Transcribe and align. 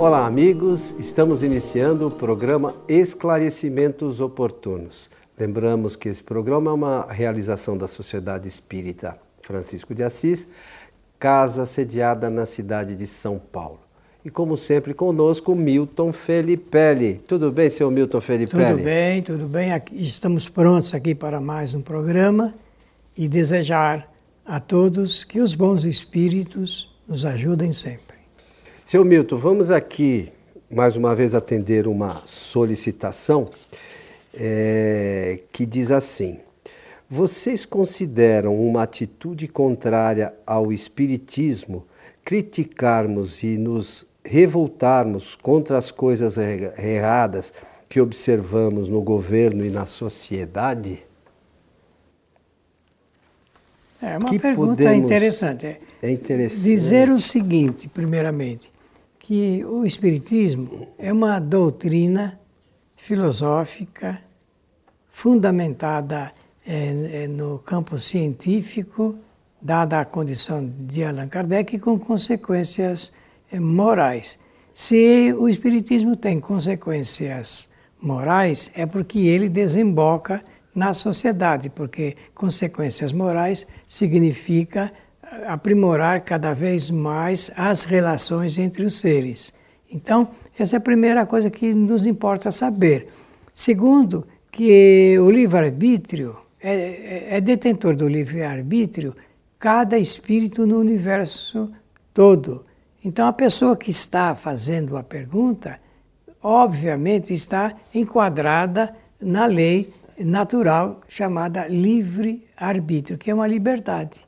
Olá, 0.00 0.26
amigos. 0.26 0.94
Estamos 0.98 1.42
iniciando 1.42 2.06
o 2.06 2.10
programa 2.10 2.74
Esclarecimentos 2.88 4.18
Oportunos. 4.18 5.10
Lembramos 5.38 5.94
que 5.94 6.08
esse 6.08 6.22
programa 6.22 6.70
é 6.70 6.74
uma 6.74 7.12
realização 7.12 7.76
da 7.76 7.86
Sociedade 7.86 8.48
Espírita 8.48 9.18
Francisco 9.42 9.94
de 9.94 10.02
Assis, 10.02 10.48
casa 11.18 11.66
sediada 11.66 12.30
na 12.30 12.46
cidade 12.46 12.96
de 12.96 13.06
São 13.06 13.38
Paulo. 13.38 13.80
E 14.24 14.30
como 14.30 14.56
sempre, 14.56 14.94
conosco 14.94 15.54
Milton 15.54 16.14
Felipelli. 16.14 17.22
Tudo 17.28 17.52
bem, 17.52 17.68
seu 17.68 17.90
Milton 17.90 18.22
Felipelli? 18.22 18.76
Tudo 18.76 18.82
bem, 18.82 19.22
tudo 19.22 19.46
bem. 19.48 19.70
Estamos 19.92 20.48
prontos 20.48 20.94
aqui 20.94 21.14
para 21.14 21.42
mais 21.42 21.74
um 21.74 21.82
programa 21.82 22.54
e 23.14 23.28
desejar 23.28 24.10
a 24.46 24.58
todos 24.58 25.24
que 25.24 25.42
os 25.42 25.54
bons 25.54 25.84
espíritos 25.84 26.90
nos 27.06 27.26
ajudem 27.26 27.70
sempre. 27.74 28.19
Seu 28.90 29.04
Milton, 29.04 29.36
vamos 29.36 29.70
aqui 29.70 30.32
mais 30.68 30.96
uma 30.96 31.14
vez 31.14 31.32
atender 31.32 31.86
uma 31.86 32.22
solicitação 32.26 33.48
é, 34.34 35.38
que 35.52 35.64
diz 35.64 35.92
assim: 35.92 36.40
Vocês 37.08 37.64
consideram 37.64 38.60
uma 38.60 38.82
atitude 38.82 39.46
contrária 39.46 40.34
ao 40.44 40.72
Espiritismo 40.72 41.86
criticarmos 42.24 43.44
e 43.44 43.56
nos 43.56 44.04
revoltarmos 44.24 45.36
contra 45.36 45.78
as 45.78 45.92
coisas 45.92 46.36
erradas 46.36 47.54
que 47.88 48.00
observamos 48.00 48.88
no 48.88 49.02
governo 49.02 49.64
e 49.64 49.70
na 49.70 49.86
sociedade? 49.86 51.00
É 54.02 54.18
uma 54.18 54.28
que 54.28 54.36
pergunta 54.36 54.70
podemos... 54.70 55.04
interessante. 55.04 55.78
É 56.02 56.10
interessante. 56.10 56.62
Dizer 56.64 57.08
o 57.08 57.20
seguinte, 57.20 57.86
primeiramente 57.86 58.79
que 59.30 59.64
o 59.64 59.86
Espiritismo 59.86 60.88
é 60.98 61.12
uma 61.12 61.38
doutrina 61.38 62.36
filosófica 62.96 64.20
fundamentada 65.08 66.32
é, 66.66 67.22
é, 67.22 67.28
no 67.28 67.60
campo 67.60 67.96
científico, 67.96 69.16
dada 69.62 70.00
a 70.00 70.04
condição 70.04 70.68
de 70.80 71.04
Allan 71.04 71.28
Kardec, 71.28 71.78
com 71.78 71.96
consequências 71.96 73.12
é, 73.52 73.60
morais. 73.60 74.36
Se 74.74 75.32
o 75.38 75.48
Espiritismo 75.48 76.16
tem 76.16 76.40
consequências 76.40 77.68
morais, 78.02 78.68
é 78.74 78.84
porque 78.84 79.20
ele 79.20 79.48
desemboca 79.48 80.42
na 80.74 80.92
sociedade, 80.92 81.70
porque 81.70 82.16
consequências 82.34 83.12
morais 83.12 83.64
significa 83.86 84.92
aprimorar 85.46 86.20
cada 86.22 86.52
vez 86.52 86.90
mais 86.90 87.50
as 87.56 87.84
relações 87.84 88.58
entre 88.58 88.84
os 88.84 88.98
seres. 88.98 89.52
Então, 89.90 90.28
essa 90.58 90.76
é 90.76 90.78
a 90.78 90.80
primeira 90.80 91.24
coisa 91.26 91.50
que 91.50 91.72
nos 91.74 92.06
importa 92.06 92.50
saber. 92.50 93.08
Segundo, 93.54 94.26
que 94.50 95.16
o 95.18 95.30
livre-arbítrio 95.30 96.36
é, 96.60 96.72
é, 96.72 97.36
é 97.36 97.40
detentor 97.40 97.94
do 97.94 98.06
livre-arbítrio 98.06 99.14
cada 99.58 99.98
espírito 99.98 100.66
no 100.66 100.78
universo 100.78 101.70
todo. 102.12 102.64
Então, 103.04 103.26
a 103.26 103.32
pessoa 103.32 103.76
que 103.76 103.90
está 103.90 104.34
fazendo 104.34 104.96
a 104.96 105.02
pergunta, 105.02 105.80
obviamente, 106.42 107.32
está 107.32 107.74
enquadrada 107.94 108.94
na 109.20 109.46
lei 109.46 109.92
natural 110.18 111.00
chamada 111.08 111.66
livre-arbítrio, 111.66 113.18
que 113.18 113.30
é 113.30 113.34
uma 113.34 113.46
liberdade. 113.46 114.20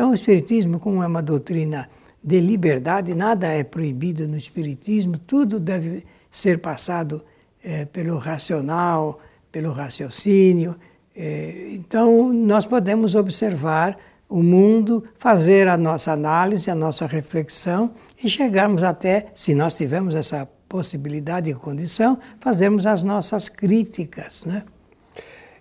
Então, 0.00 0.12
o 0.12 0.14
Espiritismo, 0.14 0.80
como 0.80 1.02
é 1.02 1.06
uma 1.06 1.20
doutrina 1.20 1.86
de 2.24 2.40
liberdade, 2.40 3.14
nada 3.14 3.48
é 3.48 3.62
proibido 3.62 4.26
no 4.26 4.34
Espiritismo, 4.34 5.18
tudo 5.18 5.60
deve 5.60 6.06
ser 6.32 6.58
passado 6.58 7.22
é, 7.62 7.84
pelo 7.84 8.16
racional, 8.16 9.20
pelo 9.52 9.72
raciocínio. 9.72 10.74
É, 11.14 11.72
então, 11.72 12.32
nós 12.32 12.64
podemos 12.64 13.14
observar 13.14 13.98
o 14.26 14.42
mundo, 14.42 15.04
fazer 15.18 15.68
a 15.68 15.76
nossa 15.76 16.12
análise, 16.12 16.70
a 16.70 16.74
nossa 16.74 17.06
reflexão 17.06 17.90
e 18.24 18.26
chegarmos 18.26 18.82
até, 18.82 19.26
se 19.34 19.54
nós 19.54 19.74
tivermos 19.74 20.14
essa 20.14 20.48
possibilidade 20.66 21.50
e 21.50 21.54
condição, 21.54 22.18
fazermos 22.40 22.86
as 22.86 23.02
nossas 23.02 23.50
críticas. 23.50 24.46
Né? 24.46 24.62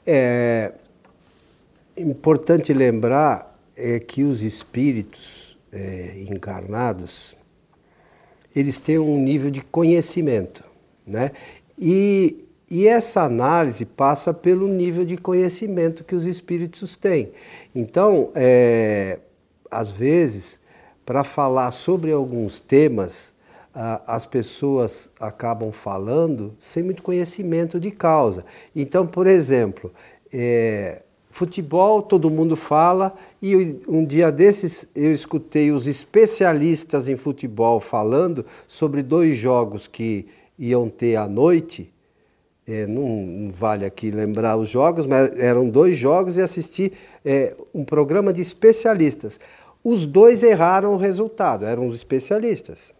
É 0.08 0.72
importante 1.98 2.72
lembrar 2.72 3.49
é 3.80 4.00
que 4.00 4.24
os 4.24 4.44
espíritos 4.44 5.58
é, 5.72 6.24
encarnados 6.28 7.36
eles 8.56 8.80
têm 8.80 8.98
um 8.98 9.18
nível 9.20 9.52
de 9.52 9.62
conhecimento, 9.62 10.64
né? 11.06 11.32
E, 11.78 12.46
e 12.70 12.88
essa 12.88 13.22
análise 13.22 13.86
passa 13.86 14.34
pelo 14.34 14.68
nível 14.68 15.06
de 15.06 15.18
conhecimento 15.18 16.04
que 16.04 16.16
os 16.16 16.26
espíritos 16.26 16.98
têm. 16.98 17.32
Então, 17.74 18.32
é, 18.36 19.20
às 19.70 19.90
vezes, 19.90 20.60
para 21.06 21.24
falar 21.24 21.72
sobre 21.72 22.12
alguns 22.12 22.60
temas, 22.60 23.34
as 23.74 24.26
pessoas 24.26 25.10
acabam 25.20 25.72
falando 25.72 26.56
sem 26.60 26.84
muito 26.84 27.02
conhecimento 27.02 27.80
de 27.80 27.92
causa. 27.92 28.44
Então, 28.76 29.08
por 29.08 29.26
exemplo, 29.26 29.94
é, 30.34 31.04
Futebol, 31.30 32.02
todo 32.02 32.30
mundo 32.30 32.56
fala, 32.56 33.16
e 33.42 33.78
um 33.88 34.04
dia 34.04 34.32
desses 34.32 34.88
eu 34.96 35.14
escutei 35.14 35.72
os 35.72 35.86
especialistas 35.86 37.08
em 37.08 37.16
futebol 37.16 37.80
falando 37.80 38.46
sobre 38.68 39.04
dois 39.04 39.38
jogos 39.38 39.88
que 39.88 40.26
iam 40.58 40.90
ter 40.90 41.16
à 41.16 41.28
noite. 41.28 41.94
É, 42.68 42.86
não, 42.88 43.08
não, 43.26 43.52
vale 43.52 43.86
aqui 43.86 44.12
lembrar 44.12 44.58
os 44.58 44.70
jogos, 44.70 45.06
mas 45.06 45.40
eram 45.40 45.70
dois 45.70 45.98
jogos 45.98 46.38
e 46.38 46.42
assisti 46.42 46.92
é, 47.24 47.56
um 47.74 47.86
programa 47.86 48.34
de 48.34 48.42
especialistas. 48.42 49.40
Os 49.84 50.06
dois 50.06 50.44
erraram 50.44 50.94
o 50.94 50.98
resultado, 50.98 51.66
eram 51.66 51.88
os 51.88 51.96
especialistas. 51.96 52.94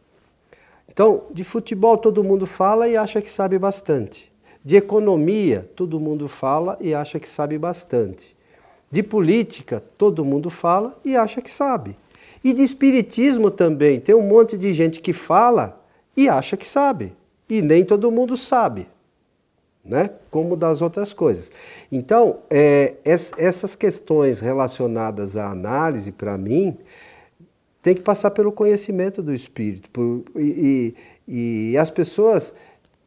Então, 0.88 1.24
de 1.32 1.44
futebol 1.44 1.98
todo 1.98 2.24
mundo 2.24 2.46
fala 2.46 2.88
e 2.88 2.96
acha 2.96 3.22
que 3.22 3.32
sabe 3.32 3.60
bastante. 3.60 4.29
De 4.64 4.76
economia, 4.76 5.70
todo 5.76 6.00
mundo 6.00 6.28
fala 6.28 6.78
e 6.82 6.94
acha 6.94 7.20
que 7.20 7.30
sabe 7.30 7.58
bastante. 7.58 8.36
De 8.92 9.02
política, 9.04 9.84
todo 9.98 10.26
mundo 10.26 10.50
fala 10.50 10.98
e 11.06 11.16
acha 11.16 11.42
que 11.42 11.52
sabe. 11.52 11.96
E 12.44 12.54
de 12.54 12.64
espiritismo 12.64 13.52
também, 13.52 14.00
tem 14.00 14.16
um 14.16 14.22
monte 14.22 14.58
de 14.58 14.74
gente 14.74 15.02
que 15.02 15.14
fala 15.14 15.82
e 16.16 16.28
acha 16.28 16.58
que 16.58 16.68
sabe. 16.68 17.14
E 17.50 17.62
nem 17.62 17.84
todo 17.84 18.12
mundo 18.12 18.36
sabe. 18.36 18.88
Né? 19.84 20.10
Como 20.30 20.56
das 20.56 20.82
outras 20.82 21.14
coisas. 21.14 21.52
Então, 21.92 22.40
é, 22.50 22.96
essas 23.06 23.76
questões 23.76 24.40
relacionadas 24.40 25.38
à 25.38 25.50
análise, 25.50 26.12
para 26.12 26.38
mim, 26.38 26.78
tem 27.82 27.96
que 27.96 28.02
passar 28.02 28.32
pelo 28.32 28.52
conhecimento 28.52 29.22
do 29.22 29.34
espírito. 29.34 29.90
Por, 29.90 30.24
e, 30.36 30.94
e, 31.28 31.72
e 31.72 31.78
as 31.78 31.90
pessoas 31.90 32.54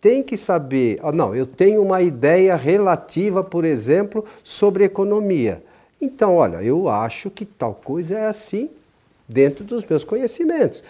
tem 0.03 0.21
que 0.21 0.37
saber, 0.37 0.99
não, 1.15 1.33
eu 1.33 1.47
tenho 1.47 1.81
uma 1.81 2.03
ideia 2.03 2.57
relativa, 2.57 3.45
por 3.45 3.65
exemplo, 3.65 4.25
sobre 4.43 4.83
economia. 4.83 5.63
Então, 6.01 6.35
olha, 6.35 6.61
eu 6.61 6.89
acho 6.89 7.31
que 7.31 7.47
tal 7.47 7.73
coisa 7.73 8.19
é 8.19 8.27
assim 8.27 8.69
dentro 9.29 9.63
dos 9.63 9.87
meus 9.87 10.03
conhecimentos. 10.03 10.83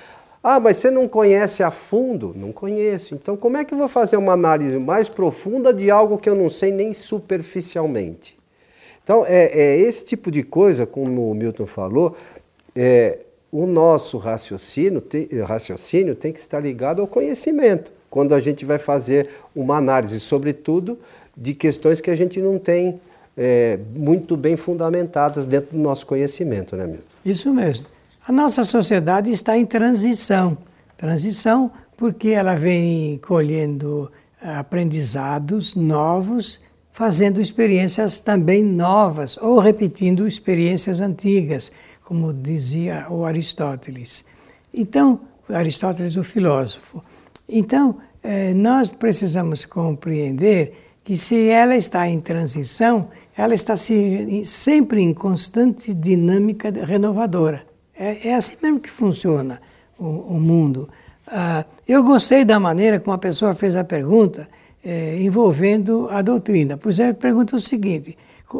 Ah, 0.43 0.59
mas 0.59 0.79
você 0.79 0.91
não 0.91 1.07
conhece 1.07 1.63
a 1.63 1.71
fundo? 1.71 2.33
Não 2.35 2.53
conheço. 2.53 3.15
Então, 3.15 3.37
como 3.37 3.59
é 3.59 3.67
que 3.67 3.75
eu 3.75 3.79
vou 3.79 3.87
fazer 3.87 4.17
uma 4.17 4.33
análise 4.33 4.79
mais 4.79 5.11
profunda 5.11 5.75
de 5.75 5.91
algo 5.91 6.17
que 6.17 6.31
eu 6.31 6.35
não 6.35 6.49
sei 6.49 6.73
nem 6.73 6.95
superficialmente? 6.95 8.39
Então, 9.03 9.27
é, 9.27 9.45
é 9.53 9.77
esse 9.77 10.07
tipo 10.07 10.31
de 10.31 10.43
coisa, 10.43 10.87
como 10.87 11.31
o 11.31 11.35
Milton 11.35 11.67
falou, 11.67 12.17
é, 12.75 13.19
o 13.53 13.67
nosso 13.67 14.17
raciocínio 14.17 15.05
raciocínio 15.47 16.15
tem 16.15 16.33
que 16.33 16.41
estar 16.41 16.61
ligado 16.61 17.03
ao 17.03 17.07
conhecimento 17.07 17.93
quando 18.13 18.35
a 18.35 18.41
gente 18.41 18.63
vai 18.67 18.77
fazer 18.77 19.27
uma 19.57 19.79
análise, 19.79 20.21
sobretudo, 20.21 20.99
de 21.35 21.55
questões 21.55 21.99
que 21.99 22.11
a 22.11 22.15
gente 22.15 22.43
não 22.43 22.59
tem 22.59 23.01
é, 23.35 23.79
muito 23.97 24.37
bem 24.37 24.55
fundamentadas 24.55 25.47
dentro 25.47 25.75
do 25.75 25.83
nosso 25.83 26.05
conhecimento, 26.05 26.77
né, 26.77 26.87
Milton? 26.87 27.03
Isso 27.25 27.51
mesmo. 27.55 27.87
A 28.29 28.31
nossa 28.31 28.65
sociedade 28.65 29.31
está 29.31 29.57
em 29.57 29.65
transição. 29.65 30.59
Transição 30.95 31.73
porque 31.97 32.29
ela 32.29 32.55
vem 32.55 33.17
colhendo 33.27 34.13
aprendizados 34.43 35.75
novos, 35.75 36.61
fazendo 36.93 37.41
experiências 37.41 38.21
também 38.21 38.63
novas, 38.63 39.39
ou 39.39 39.59
repetindo 39.59 40.27
experiências 40.27 41.01
antigas, 41.01 41.73
como 42.05 42.31
dizia 42.31 43.07
o 43.09 43.25
Aristóteles. 43.25 44.23
Então, 44.75 45.19
Aristóteles, 45.49 46.19
o 46.19 46.23
filósofo. 46.23 47.03
Então, 47.49 47.99
eh, 48.23 48.55
nós 48.55 48.89
precisamos 48.89 49.65
compreender 49.65 50.75
que 51.05 51.17
se 51.17 51.49
ela 51.49 51.77
está 51.77 52.09
em 52.09 52.21
transição, 52.21 53.09
ela 53.37 53.55
está 53.55 53.75
sempre 53.77 55.01
em 55.01 55.13
constante 55.13 55.93
dinâmica 55.93 56.71
renovadora. 56.71 57.65
É, 57.95 58.29
é 58.29 58.35
assim 58.35 58.57
mesmo 58.63 58.81
que 58.81 58.91
funciona 58.91 59.61
o, 59.99 60.39
mundo. 60.39 60.89
Ah, 61.27 61.65
eu 61.87 62.03
gostei 62.03 62.45
da 62.45 62.59
maneira 62.59 62.99
como 62.99 63.15
a 63.15 63.19
pessoa 63.19 63.55
fez 63.55 63.77
a 63.77 63.85
pergunta 63.85 64.49
eh, 64.85 65.19
envolvendo 65.21 66.09
a 66.11 66.23
doutrina. 66.23 66.77
Pois 66.77 66.99
é, 66.99 67.13
pergunta 67.13 67.57
o 67.57 67.61
seguinte: 67.61 68.17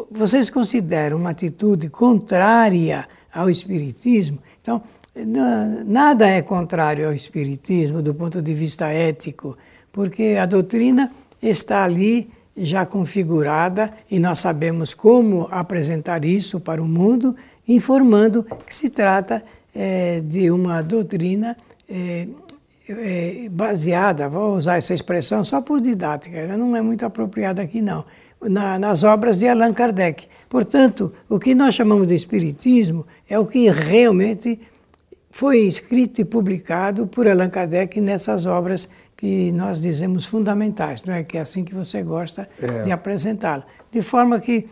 vocês 0.09 0.49
consideram 0.49 1.17
uma 1.17 1.31
atitude 1.31 1.89
contrária 1.89 3.07
ao 3.33 3.49
Espiritismo? 3.49 4.39
Então, 4.61 4.81
nada 5.15 6.27
é 6.27 6.41
contrário 6.41 7.07
ao 7.07 7.13
Espiritismo 7.13 8.01
do 8.01 8.13
ponto 8.13 8.41
de 8.41 8.53
vista 8.53 8.87
ético, 8.87 9.57
porque 9.91 10.37
a 10.41 10.45
doutrina 10.45 11.11
está 11.41 11.83
ali 11.83 12.29
já 12.55 12.85
configurada 12.85 13.93
e 14.09 14.19
nós 14.19 14.39
sabemos 14.39 14.93
como 14.93 15.47
apresentar 15.51 16.23
isso 16.25 16.59
para 16.59 16.81
o 16.81 16.87
mundo, 16.87 17.35
informando 17.67 18.45
que 18.65 18.73
se 18.73 18.89
trata 18.89 19.43
é, 19.73 20.21
de 20.21 20.51
uma 20.51 20.81
doutrina 20.81 21.57
é, 21.89 22.27
é, 22.87 23.47
baseada, 23.49 24.29
vou 24.29 24.55
usar 24.55 24.77
essa 24.77 24.93
expressão 24.93 25.43
só 25.43 25.61
por 25.61 25.79
didática, 25.79 26.37
ela 26.37 26.57
não 26.57 26.75
é 26.75 26.81
muito 26.81 27.05
apropriada 27.05 27.61
aqui 27.61 27.81
não, 27.81 28.03
na, 28.41 28.77
nas 28.77 29.03
obras 29.03 29.39
de 29.39 29.47
Allan 29.47 29.73
Kardec. 29.73 30.25
Portanto, 30.49 31.11
o 31.27 31.39
que 31.39 31.55
nós 31.55 31.73
chamamos 31.73 32.09
de 32.09 32.15
Espiritismo 32.15 33.05
é 33.27 33.39
o 33.39 33.47
que 33.47 33.69
realmente 33.69 34.59
foi 35.33 35.61
escrito 35.61 36.21
e 36.21 36.25
publicado 36.25 37.07
por 37.07 37.27
Allan 37.27 37.49
Kardec 37.49 37.99
nessas 37.99 38.45
obras 38.45 38.87
que 39.17 39.51
nós 39.51 39.81
dizemos 39.81 40.25
fundamentais, 40.27 41.03
não 41.03 41.13
é? 41.15 41.23
Que 41.23 41.39
é 41.39 41.41
assim 41.41 41.63
que 41.63 41.73
você 41.73 42.03
gosta 42.03 42.47
é. 42.61 42.83
de 42.83 42.91
apresentá-la. 42.91 43.65
De 43.91 44.03
forma 44.03 44.39
que 44.39 44.69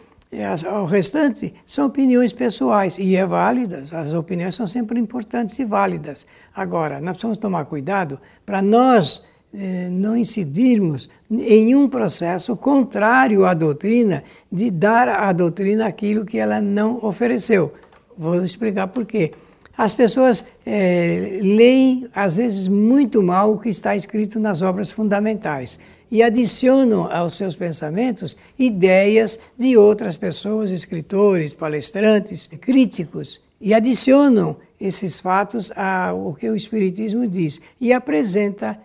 o 0.71 0.85
restante 0.85 1.51
são 1.65 1.87
opiniões 1.87 2.31
pessoais 2.31 2.99
e 2.99 3.15
é 3.15 3.25
válidas, 3.25 3.91
as 3.91 4.13
opiniões 4.13 4.53
são 4.53 4.67
sempre 4.67 4.99
importantes 4.99 5.57
e 5.57 5.65
válidas. 5.65 6.27
Agora, 6.55 7.01
nós 7.01 7.13
precisamos 7.13 7.39
tomar 7.39 7.65
cuidado 7.65 8.19
para 8.45 8.61
nós 8.61 9.25
eh, 9.51 9.89
não 9.89 10.15
incidirmos 10.15 11.09
em 11.29 11.73
um 11.73 11.89
processo 11.89 12.55
contrário 12.55 13.45
à 13.45 13.55
doutrina 13.55 14.23
de 14.51 14.69
dar 14.69 15.09
à 15.09 15.33
doutrina 15.33 15.87
aquilo 15.87 16.23
que 16.23 16.37
ela 16.37 16.61
não 16.61 17.03
ofereceu. 17.03 17.73
Vou 18.15 18.45
explicar 18.45 18.87
por 18.87 19.05
quê. 19.07 19.31
As 19.77 19.93
pessoas 19.93 20.43
é, 20.65 21.39
leem, 21.41 22.07
às 22.13 22.37
vezes, 22.37 22.67
muito 22.67 23.23
mal 23.23 23.53
o 23.53 23.59
que 23.59 23.69
está 23.69 23.95
escrito 23.95 24.39
nas 24.39 24.61
obras 24.61 24.91
fundamentais 24.91 25.79
e 26.11 26.21
adicionam 26.21 27.09
aos 27.11 27.35
seus 27.35 27.55
pensamentos 27.55 28.37
ideias 28.59 29.39
de 29.57 29.77
outras 29.77 30.17
pessoas, 30.17 30.69
escritores, 30.69 31.53
palestrantes, 31.53 32.47
críticos, 32.59 33.39
e 33.61 33.73
adicionam 33.73 34.57
esses 34.79 35.19
fatos 35.19 35.71
ao 35.75 36.33
que 36.33 36.49
o 36.49 36.55
Espiritismo 36.55 37.27
diz 37.27 37.61
e 37.79 37.93
apresenta 37.93 38.77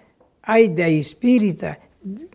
a 0.42 0.60
ideia 0.60 0.98
espírita 0.98 1.78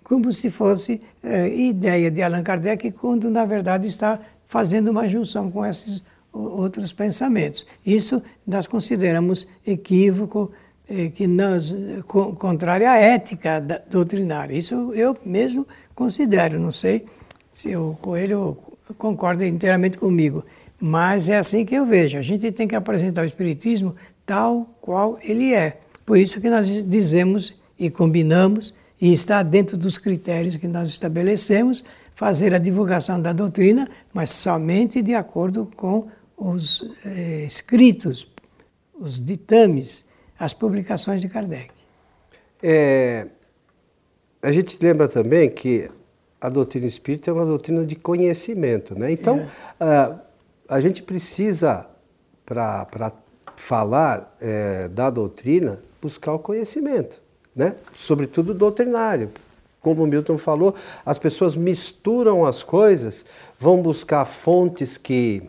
como 0.03 0.33
se 0.33 0.49
fosse 0.49 1.01
é, 1.23 1.47
ideia 1.55 2.11
de 2.11 2.21
Allan 2.21 2.43
Kardec, 2.43 2.91
quando 2.91 3.29
na 3.29 3.45
verdade 3.45 3.87
está 3.87 4.19
fazendo 4.45 4.91
uma 4.91 5.07
junção 5.07 5.49
com 5.49 5.65
esses 5.65 6.01
outros 6.31 6.93
pensamentos. 6.93 7.65
Isso 7.85 8.21
nós 8.45 8.67
consideramos 8.67 9.47
equívoco, 9.65 10.51
eh, 10.89 11.09
que 11.09 11.27
nós, 11.27 11.75
contrário 12.07 12.87
à 12.87 12.95
ética 12.95 13.59
doutrinária. 13.89 14.55
Isso 14.55 14.93
eu 14.93 15.17
mesmo 15.25 15.67
considero, 15.93 16.59
não 16.59 16.71
sei 16.71 17.05
se 17.49 17.75
o 17.75 17.97
Coelho 18.01 18.57
concorda 18.97 19.45
inteiramente 19.45 19.97
comigo, 19.97 20.43
mas 20.79 21.29
é 21.29 21.37
assim 21.37 21.65
que 21.65 21.75
eu 21.75 21.85
vejo. 21.85 22.17
A 22.17 22.21
gente 22.21 22.51
tem 22.51 22.67
que 22.67 22.75
apresentar 22.75 23.21
o 23.21 23.25
Espiritismo 23.25 23.95
tal 24.25 24.67
qual 24.81 25.19
ele 25.21 25.53
é. 25.53 25.79
Por 26.05 26.17
isso 26.17 26.41
que 26.41 26.49
nós 26.49 26.67
dizemos 26.85 27.53
e 27.77 27.89
combinamos, 27.89 28.73
e 28.99 29.11
está 29.11 29.41
dentro 29.41 29.75
dos 29.75 29.97
critérios 29.97 30.55
que 30.57 30.67
nós 30.67 30.89
estabelecemos, 30.89 31.83
fazer 32.13 32.53
a 32.53 32.59
divulgação 32.59 33.19
da 33.19 33.33
doutrina, 33.33 33.89
mas 34.13 34.29
somente 34.29 35.01
de 35.01 35.15
acordo 35.15 35.69
com 35.75 36.07
os 36.41 36.83
eh, 37.05 37.45
escritos, 37.45 38.27
os 38.99 39.23
ditames, 39.23 40.03
as 40.39 40.53
publicações 40.53 41.21
de 41.21 41.29
Kardec. 41.29 41.69
É, 42.63 43.27
a 44.41 44.51
gente 44.51 44.75
lembra 44.81 45.07
também 45.07 45.49
que 45.49 45.87
a 46.39 46.49
doutrina 46.49 46.87
espírita 46.87 47.29
é 47.29 47.33
uma 47.33 47.45
doutrina 47.45 47.85
de 47.85 47.95
conhecimento, 47.95 48.97
né? 48.97 49.11
Então, 49.11 49.39
é. 49.39 49.47
a, 49.79 50.19
a 50.67 50.81
gente 50.81 51.03
precisa, 51.03 51.87
para 52.43 53.13
falar 53.55 54.35
é, 54.41 54.87
da 54.87 55.11
doutrina, 55.11 55.83
buscar 56.01 56.33
o 56.33 56.39
conhecimento, 56.39 57.21
né? 57.55 57.75
Sobretudo 57.93 58.55
doutrinário. 58.55 59.29
Como 59.79 60.03
o 60.03 60.07
Milton 60.07 60.39
falou, 60.39 60.73
as 61.05 61.19
pessoas 61.19 61.55
misturam 61.55 62.45
as 62.45 62.63
coisas, 62.63 63.25
vão 63.59 63.79
buscar 63.81 64.25
fontes 64.25 64.97
que 64.97 65.43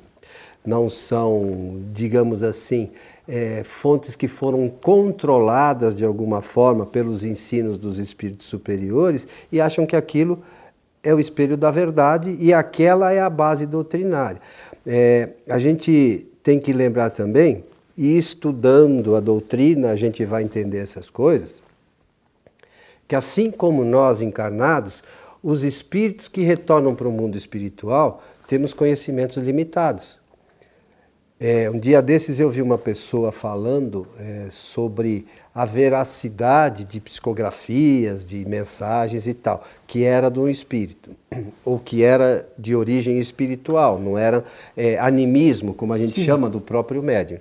não 0.64 0.88
são, 0.88 1.81
digamos 1.93 2.43
assim, 2.43 2.91
é, 3.26 3.62
fontes 3.64 4.17
que 4.17 4.29
foram 4.29 4.69
controladas 4.69 5.97
de 5.97 6.05
alguma 6.05 6.43
forma 6.43 6.85
pelos 6.87 7.25
ensinos 7.25 7.79
dos 7.79 7.99
espíritos 7.99 8.47
superiores 8.47 9.26
e 9.50 9.61
acham 9.61 9.87
que 9.87 9.97
aquilo 9.97 10.43
é 11.03 11.12
o 11.12 11.20
espelho 11.20 11.56
da 11.56 11.70
verdade 11.70 12.37
e 12.38 12.53
aquela 12.53 13.12
é 13.12 13.20
a 13.20 13.31
base 13.31 13.67
doutrinária. 13.67 14.41
É, 14.87 15.31
a 15.49 15.59
gente 15.59 16.29
tem 16.43 16.59
que 16.59 16.73
lembrar 16.73 17.11
também, 17.11 17.64
e 17.97 18.17
estudando 18.17 19.14
a 19.14 19.20
doutrina 19.20 19.91
a 19.91 19.97
gente 19.97 20.25
vai 20.25 20.43
entender 20.43 20.79
essas 20.79 21.11
coisas, 21.11 21.62
que 23.06 23.14
assim 23.14 23.50
como 23.50 23.85
nós 23.85 24.23
encarnados, 24.23 25.03
os 25.43 25.62
espíritos 25.64 26.29
que 26.29 26.41
retornam 26.41 26.94
para 26.94 27.09
o 27.09 27.12
mundo 27.12 27.37
espiritual 27.37 28.23
temos 28.47 28.73
conhecimentos 28.73 29.37
limitados. 29.37 30.22
É, 31.44 31.69
um 31.69 31.77
dia 31.77 32.00
desses 32.00 32.39
eu 32.39 32.49
vi 32.49 32.62
uma 32.62 32.79
pessoa 32.79 33.33
falando 33.33 34.06
é, 34.17 34.47
sobre 34.49 35.27
a 35.53 35.65
veracidade 35.65 36.85
de 36.85 37.00
psicografias, 37.00 38.25
de 38.25 38.49
mensagens 38.49 39.27
e 39.27 39.35
tal, 39.35 39.65
que 39.85 40.05
era 40.05 40.31
de 40.31 40.39
um 40.39 40.49
espírito, 40.49 41.11
ou 41.65 41.81
que 41.81 42.05
era 42.05 42.49
de 42.56 42.77
origem 42.77 43.19
espiritual, 43.19 43.99
não 43.99 44.17
era 44.17 44.44
é, 44.77 44.97
animismo, 45.00 45.75
como 45.75 45.93
a 45.93 45.99
gente 45.99 46.21
Sim. 46.21 46.26
chama 46.26 46.49
do 46.49 46.61
próprio 46.61 47.02
médium. 47.02 47.40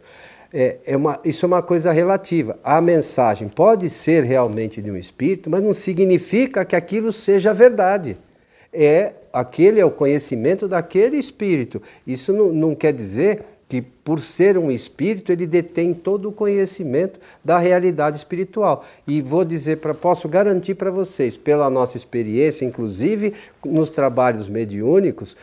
É, 0.52 0.80
é 0.84 0.98
uma, 0.98 1.20
isso 1.24 1.46
é 1.46 1.48
uma 1.48 1.62
coisa 1.62 1.92
relativa. 1.92 2.58
A 2.64 2.82
mensagem 2.82 3.48
pode 3.50 3.88
ser 3.88 4.24
realmente 4.24 4.82
de 4.82 4.90
um 4.90 4.98
espírito, 4.98 5.48
mas 5.48 5.62
não 5.62 5.76
significa 5.76 6.66
que 6.66 6.76
aquilo 6.76 7.12
seja 7.12 7.54
verdade. 7.54 8.18
É 8.74 9.14
aquele 9.32 9.80
é 9.80 9.86
o 9.86 9.92
conhecimento 9.92 10.68
daquele 10.68 11.18
espírito. 11.18 11.80
Isso 12.06 12.34
não, 12.34 12.52
não 12.52 12.74
quer 12.74 12.94
dizer 12.94 13.44
que 13.72 13.82
por 13.82 14.20
ser 14.20 14.58
um 14.58 14.70
espírito 14.70 15.32
ele 15.32 15.48
detém 15.48 15.94
todo 15.94 16.28
o 16.28 16.32
conhecimento 16.34 17.22
da 17.42 17.58
realidade 17.58 18.18
espiritual. 18.18 18.84
E 19.08 19.22
vou 19.22 19.46
dizer 19.46 19.78
para 19.78 19.94
posso 19.94 20.28
garantir 20.28 20.76
para 20.76 20.92
vocês, 20.92 21.38
pela 21.38 21.70
nossa 21.70 21.96
experiência, 21.96 22.66
inclusive 22.66 23.34
nos 23.64 23.90
trabalhos 23.90 24.50
mediúnicos, 24.50 25.38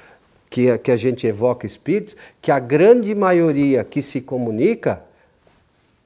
que, 0.50 0.76
que 0.76 0.90
a 0.90 0.96
gente 0.96 1.26
evoca 1.26 1.66
espíritos, 1.66 2.18
que 2.42 2.52
a 2.52 2.58
grande 2.58 3.14
maioria 3.14 3.82
que 3.82 4.02
se 4.02 4.20
comunica 4.20 5.02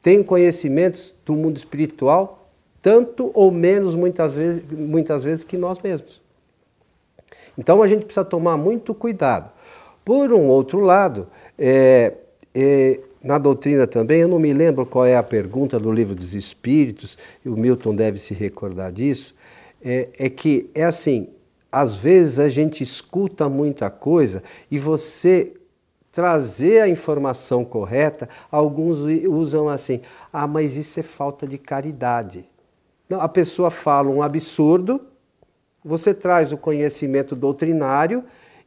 tem 0.00 0.22
conhecimentos 0.22 1.12
do 1.26 1.34
mundo 1.34 1.56
espiritual 1.56 2.48
tanto 2.80 3.32
ou 3.34 3.50
menos 3.50 3.96
muitas 3.96 4.36
vezes, 4.36 4.62
muitas 4.70 5.24
vezes 5.24 5.42
que 5.42 5.56
nós 5.56 5.76
mesmos. 5.80 6.22
Então 7.58 7.82
a 7.82 7.88
gente 7.88 8.04
precisa 8.04 8.24
tomar 8.24 8.56
muito 8.56 8.94
cuidado. 8.94 9.50
Por 10.04 10.32
um 10.32 10.46
outro 10.46 10.80
lado, 10.80 11.28
é, 11.58 12.14
é, 12.54 13.00
na 13.22 13.38
doutrina 13.38 13.86
também, 13.86 14.20
eu 14.20 14.28
não 14.28 14.38
me 14.38 14.52
lembro 14.52 14.84
qual 14.84 15.06
é 15.06 15.16
a 15.16 15.22
pergunta 15.22 15.78
do 15.78 15.92
livro 15.92 16.14
dos 16.14 16.34
Espíritos, 16.34 17.16
e 17.44 17.48
o 17.48 17.56
Milton 17.56 17.94
deve 17.94 18.18
se 18.18 18.34
recordar 18.34 18.92
disso, 18.92 19.34
é, 19.84 20.08
é 20.18 20.28
que 20.28 20.68
é 20.74 20.84
assim, 20.84 21.28
às 21.70 21.96
vezes 21.96 22.38
a 22.38 22.48
gente 22.48 22.82
escuta 22.82 23.48
muita 23.48 23.90
coisa 23.90 24.42
e 24.70 24.78
você 24.78 25.54
trazer 26.10 26.80
a 26.80 26.88
informação 26.88 27.64
correta, 27.64 28.28
alguns 28.50 28.98
usam 29.26 29.68
assim, 29.68 30.02
ah, 30.32 30.46
mas 30.46 30.76
isso 30.76 31.00
é 31.00 31.02
falta 31.02 31.46
de 31.46 31.56
caridade. 31.56 32.44
Não, 33.08 33.20
a 33.20 33.28
pessoa 33.28 33.70
fala 33.70 34.10
um 34.10 34.22
absurdo, 34.22 35.00
você 35.82 36.12
traz 36.12 36.52
o 36.52 36.58
conhecimento 36.58 37.34
doutrinário 37.34 38.22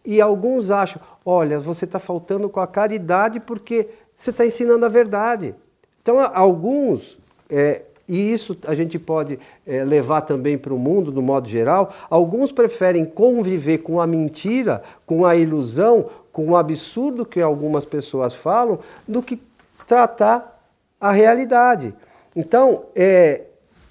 e 0.06 0.22
alguns 0.22 0.72
acham, 0.72 1.02
olha, 1.26 1.60
você 1.60 1.86
está 1.86 2.00
faltando 2.00 2.50
com 2.50 2.60
a 2.60 2.68
caridade 2.68 3.40
porque 3.40 3.88
você 4.16 4.30
está 4.30 4.46
ensinando 4.46 4.86
a 4.86 4.90
verdade. 4.90 5.56
Então, 6.02 6.20
alguns, 6.34 7.20
é, 7.50 7.84
e 8.08 8.32
isso 8.32 8.58
a 8.68 8.76
gente 8.76 9.00
pode 9.00 9.40
é, 9.66 9.84
levar 9.84 10.22
também 10.22 10.58
para 10.58 10.74
o 10.74 10.78
mundo, 10.78 11.12
do 11.12 11.22
modo 11.22 11.48
geral, 11.48 11.92
alguns 12.10 12.52
preferem 12.52 13.04
conviver 13.04 13.80
com 13.80 14.00
a 14.00 14.06
mentira, 14.06 14.84
com 15.06 15.26
a 15.26 15.36
ilusão, 15.36 16.06
com 16.32 16.50
o 16.50 16.56
absurdo 16.56 17.26
que 17.26 17.42
algumas 17.42 17.86
pessoas 17.86 18.36
falam, 18.36 18.80
do 19.08 19.24
que 19.24 19.42
tratar 19.88 20.64
a 21.00 21.12
realidade. 21.12 21.94
Então, 22.36 22.84
é, 22.96 23.46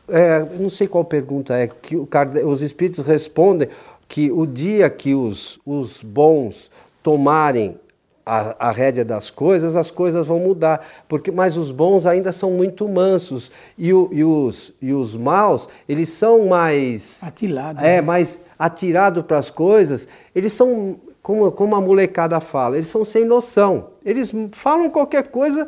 é, 0.08 0.44
não 0.60 0.68
sei 0.68 0.86
qual 0.86 1.04
pergunta 1.04 1.56
é, 1.56 1.66
que 1.66 1.96
os 1.96 2.62
espíritos 2.62 3.06
respondem 3.06 3.68
que 4.14 4.30
o 4.30 4.46
dia 4.46 4.88
que 4.88 5.12
os, 5.12 5.58
os 5.66 6.00
bons 6.00 6.70
tomarem 7.02 7.80
a, 8.24 8.68
a 8.68 8.70
rédea 8.70 9.04
das 9.04 9.28
coisas, 9.28 9.74
as 9.74 9.90
coisas 9.90 10.28
vão 10.28 10.38
mudar. 10.38 10.86
Porque, 11.08 11.32
mas 11.32 11.56
os 11.56 11.72
bons 11.72 12.06
ainda 12.06 12.30
são 12.30 12.52
muito 12.52 12.88
mansos. 12.88 13.50
E, 13.76 13.92
o, 13.92 14.08
e, 14.12 14.22
os, 14.22 14.72
e 14.80 14.92
os 14.92 15.16
maus, 15.16 15.68
eles 15.88 16.10
são 16.10 16.46
mais. 16.46 17.24
Atilados. 17.24 17.82
É, 17.82 17.96
né? 17.96 18.02
mais 18.02 18.38
atirados 18.56 19.24
para 19.24 19.38
as 19.38 19.50
coisas. 19.50 20.06
Eles 20.32 20.52
são, 20.52 20.94
como, 21.20 21.50
como 21.50 21.74
a 21.74 21.80
molecada 21.80 22.38
fala, 22.38 22.76
eles 22.76 22.86
são 22.86 23.04
sem 23.04 23.24
noção. 23.24 23.88
Eles 24.04 24.32
falam 24.52 24.88
qualquer 24.90 25.24
coisa, 25.24 25.66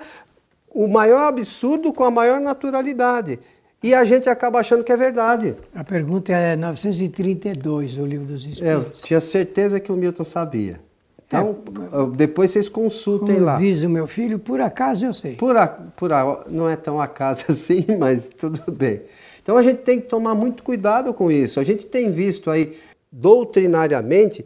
o 0.70 0.86
maior 0.86 1.26
absurdo 1.26 1.92
com 1.92 2.04
a 2.04 2.12
maior 2.12 2.38
naturalidade. 2.38 3.40
E 3.82 3.94
a 3.94 4.04
gente 4.04 4.28
acaba 4.28 4.58
achando 4.58 4.82
que 4.82 4.90
é 4.90 4.96
verdade. 4.96 5.54
A 5.74 5.84
pergunta 5.84 6.32
é 6.32 6.56
932, 6.56 7.98
o 7.98 8.06
livro 8.06 8.26
dos 8.26 8.46
Espíritos. 8.46 8.66
É, 8.66 8.74
eu 8.74 8.82
tinha 9.02 9.20
certeza 9.20 9.78
que 9.78 9.92
o 9.92 9.96
Milton 9.96 10.24
sabia. 10.24 10.80
Então, 11.26 11.58
é, 11.92 12.16
depois 12.16 12.52
vocês 12.52 12.68
consultem 12.68 13.40
lá. 13.40 13.56
Diz 13.56 13.82
o 13.82 13.90
meu 13.90 14.06
filho, 14.06 14.38
por 14.38 14.60
acaso 14.60 15.06
eu 15.06 15.12
sei. 15.12 15.34
Por, 15.34 15.56
a, 15.56 15.66
por 15.66 16.12
a, 16.12 16.44
não 16.48 16.68
é 16.68 16.76
tão 16.76 17.00
acaso 17.00 17.44
assim, 17.50 17.84
mas 17.98 18.28
tudo 18.28 18.70
bem. 18.70 19.02
Então 19.42 19.56
a 19.56 19.62
gente 19.62 19.78
tem 19.78 20.00
que 20.00 20.06
tomar 20.06 20.34
muito 20.34 20.62
cuidado 20.62 21.12
com 21.12 21.30
isso. 21.30 21.60
A 21.60 21.64
gente 21.64 21.86
tem 21.86 22.10
visto 22.10 22.50
aí, 22.50 22.76
doutrinariamente, 23.10 24.44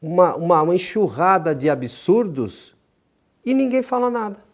uma, 0.00 0.36
uma, 0.36 0.62
uma 0.62 0.74
enxurrada 0.74 1.54
de 1.54 1.68
absurdos 1.68 2.74
e 3.44 3.52
ninguém 3.52 3.82
fala 3.82 4.10
nada. 4.10 4.47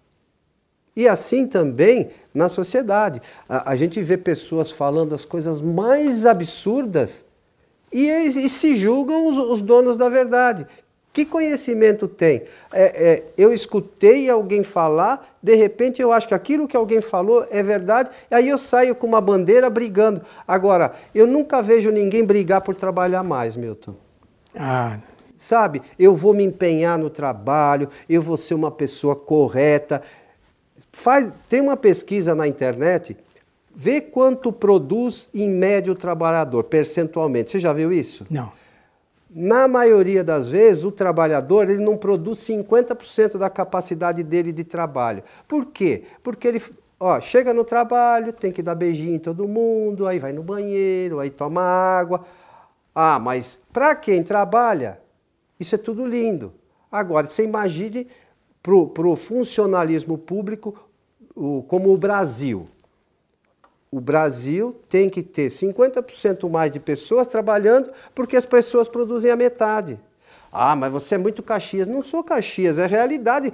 E 0.96 1.08
assim 1.08 1.46
também 1.46 2.10
na 2.32 2.48
sociedade. 2.48 3.20
A, 3.48 3.72
a 3.72 3.76
gente 3.76 4.00
vê 4.02 4.16
pessoas 4.16 4.70
falando 4.70 5.14
as 5.14 5.24
coisas 5.24 5.60
mais 5.60 6.26
absurdas 6.26 7.24
e, 7.92 8.08
e 8.08 8.48
se 8.48 8.74
julgam 8.74 9.28
os, 9.28 9.38
os, 9.38 9.62
donos 9.62 9.96
da 9.96 10.08
verdade. 10.08 10.66
Que 11.12 11.24
conhecimento 11.24 12.08
tem? 12.08 12.42
É, 12.72 13.12
é, 13.12 13.24
eu 13.38 13.52
escutei 13.52 14.28
alguém 14.28 14.64
falar, 14.64 15.38
de 15.40 15.54
repente 15.54 16.02
eu 16.02 16.12
acho 16.12 16.26
que 16.26 16.34
aquilo 16.34 16.66
que 16.66 16.76
alguém 16.76 17.00
falou 17.00 17.46
é 17.52 17.62
verdade, 17.62 18.10
e 18.28 18.34
aí 18.34 18.48
eu 18.48 18.58
saio 18.58 18.96
com 18.96 19.06
uma 19.06 19.20
bandeira 19.20 19.70
brigando. 19.70 20.22
Agora, 20.46 20.92
eu 21.14 21.24
nunca 21.24 21.62
vejo 21.62 21.92
ninguém 21.92 22.24
brigar 22.24 22.62
por 22.62 22.74
trabalhar 22.74 23.22
mais, 23.22 23.54
Milton. 23.54 23.94
Ah. 24.56 24.98
Sabe, 25.36 25.82
eu 25.98 26.16
vou 26.16 26.32
me 26.32 26.42
empenhar 26.42 26.98
no 26.98 27.10
trabalho, 27.10 27.88
eu 28.08 28.22
vou 28.22 28.36
ser 28.36 28.54
uma 28.54 28.70
pessoa 28.70 29.14
correta. 29.14 30.00
Faz, 30.94 31.32
tem 31.48 31.60
uma 31.60 31.76
pesquisa 31.76 32.36
na 32.36 32.46
internet, 32.46 33.16
vê 33.74 34.00
quanto 34.00 34.52
produz 34.52 35.28
em 35.34 35.48
média 35.48 35.92
o 35.92 35.96
trabalhador, 35.96 36.62
percentualmente. 36.62 37.50
Você 37.50 37.58
já 37.58 37.72
viu 37.72 37.92
isso? 37.92 38.24
Não. 38.30 38.52
Na 39.28 39.66
maioria 39.66 40.22
das 40.22 40.48
vezes, 40.48 40.84
o 40.84 40.92
trabalhador 40.92 41.68
ele 41.68 41.82
não 41.82 41.96
produz 41.96 42.38
50% 42.38 43.36
da 43.36 43.50
capacidade 43.50 44.22
dele 44.22 44.52
de 44.52 44.62
trabalho. 44.62 45.24
Por 45.48 45.66
quê? 45.66 46.04
Porque 46.22 46.46
ele 46.46 46.62
ó, 47.00 47.20
chega 47.20 47.52
no 47.52 47.64
trabalho, 47.64 48.32
tem 48.32 48.52
que 48.52 48.62
dar 48.62 48.76
beijinho 48.76 49.16
em 49.16 49.18
todo 49.18 49.48
mundo, 49.48 50.06
aí 50.06 50.20
vai 50.20 50.32
no 50.32 50.44
banheiro, 50.44 51.18
aí 51.18 51.28
toma 51.28 51.60
água. 51.60 52.24
Ah, 52.94 53.18
mas 53.18 53.60
para 53.72 53.96
quem 53.96 54.22
trabalha, 54.22 55.00
isso 55.58 55.74
é 55.74 55.78
tudo 55.78 56.06
lindo. 56.06 56.54
Agora, 56.90 57.26
você 57.26 57.42
imagine 57.42 58.06
para 58.64 59.06
o 59.06 59.14
funcionalismo 59.14 60.18
público 60.18 60.74
o, 61.36 61.62
como 61.68 61.92
o 61.92 61.98
Brasil 61.98 62.68
o 63.94 64.00
Brasil 64.00 64.74
tem 64.88 65.08
que 65.08 65.22
ter 65.22 65.46
50% 65.46 66.50
mais 66.50 66.72
de 66.72 66.80
pessoas 66.80 67.28
trabalhando 67.28 67.92
porque 68.12 68.36
as 68.36 68.44
pessoas 68.44 68.88
produzem 68.88 69.30
a 69.30 69.36
metade. 69.36 70.00
Ah, 70.50 70.74
mas 70.74 70.90
você 70.90 71.14
é 71.14 71.18
muito 71.18 71.44
Caxias. 71.44 71.86
Não 71.86 72.02
sou 72.02 72.24
Caxias, 72.24 72.76
é 72.76 72.86
realidade. 72.86 73.52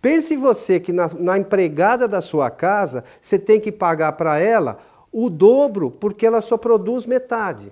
Pense 0.00 0.34
você 0.34 0.80
que 0.80 0.94
na, 0.94 1.08
na 1.18 1.36
empregada 1.36 2.08
da 2.08 2.22
sua 2.22 2.50
casa, 2.50 3.04
você 3.20 3.38
tem 3.38 3.60
que 3.60 3.70
pagar 3.70 4.12
para 4.12 4.38
ela 4.38 4.78
o 5.12 5.28
dobro 5.28 5.90
porque 5.90 6.24
ela 6.24 6.40
só 6.40 6.56
produz 6.56 7.04
metade. 7.04 7.70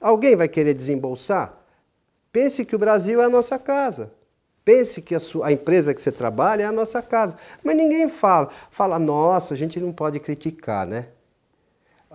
Alguém 0.00 0.36
vai 0.36 0.46
querer 0.46 0.74
desembolsar? 0.74 1.58
Pense 2.30 2.64
que 2.64 2.76
o 2.76 2.78
Brasil 2.78 3.20
é 3.20 3.24
a 3.24 3.28
nossa 3.28 3.58
casa. 3.58 4.12
Pense 4.66 5.00
que 5.00 5.14
a, 5.14 5.20
sua, 5.20 5.46
a, 5.46 5.52
empresa 5.52 5.94
que 5.94 6.02
você 6.02 6.10
trabalha 6.10 6.64
é 6.64 6.66
a 6.66 6.72
nossa 6.72 7.00
casa. 7.00 7.36
Mas 7.62 7.76
ninguém 7.76 8.08
fala. 8.08 8.48
Fala, 8.68 8.98
nossa, 8.98 9.54
a 9.54 9.56
gente 9.56 9.78
não 9.78 9.92
pode 9.92 10.18
criticar, 10.18 10.84
né? 10.84 11.06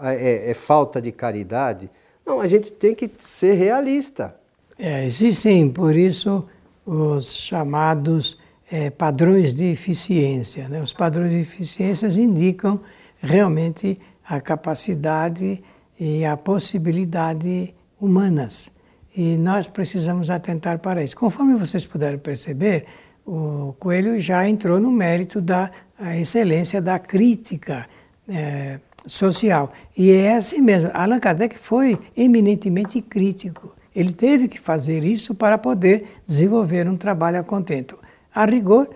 é, 0.01 0.51
é 0.51 0.53
falta 0.53 1.01
de 1.01 1.13
caridade. 1.13 1.89
Não, 2.25 2.41
a 2.41 2.48
gente 2.48 2.74
tem 2.74 2.93
que 2.93 3.10
ser 3.20 3.53
realista. 3.53 4.36
É, 4.77 5.05
existem, 5.05 5.70
por 5.70 5.96
isso, 5.96 6.46
os 6.86 7.34
chamados 7.34 8.38
é, 8.70 8.89
padrões 8.89 9.53
de 9.53 9.65
eficiência. 9.65 10.67
Né? 10.67 10.81
Os 10.81 10.91
padrões 10.91 11.29
de 11.29 11.39
eficiência 11.39 12.08
indicam 12.08 12.81
realmente 13.20 13.98
a 14.27 14.41
capacidade 14.41 15.63
e 15.98 16.25
a 16.25 16.36
possibilidade 16.36 17.74
humanas. 18.00 18.72
E 19.15 19.37
nós 19.37 19.67
precisamos 19.67 20.29
atentar 20.29 20.79
para 20.79 21.03
isso. 21.03 21.15
Conforme 21.15 21.55
vocês 21.55 21.85
puderam 21.85 22.19
perceber, 22.19 22.85
o 23.25 23.75
Coelho 23.79 24.19
já 24.19 24.47
entrou 24.47 24.79
no 24.79 24.91
mérito 24.91 25.41
da 25.41 25.71
excelência 26.19 26.81
da 26.81 26.97
crítica. 26.97 27.87
É, 28.29 28.79
social. 29.05 29.71
E 29.97 30.11
é 30.11 30.35
assim 30.35 30.61
mesmo. 30.61 30.89
Allan 30.93 31.19
Kardec 31.19 31.57
foi 31.57 31.97
eminentemente 32.15 33.01
crítico. 33.01 33.73
Ele 33.95 34.13
teve 34.13 34.47
que 34.47 34.59
fazer 34.59 35.03
isso 35.03 35.35
para 35.35 35.57
poder 35.57 36.19
desenvolver 36.25 36.87
um 36.87 36.95
trabalho 36.95 37.39
a 37.39 37.43
contento. 37.43 37.97
A 38.33 38.45
rigor, 38.45 38.89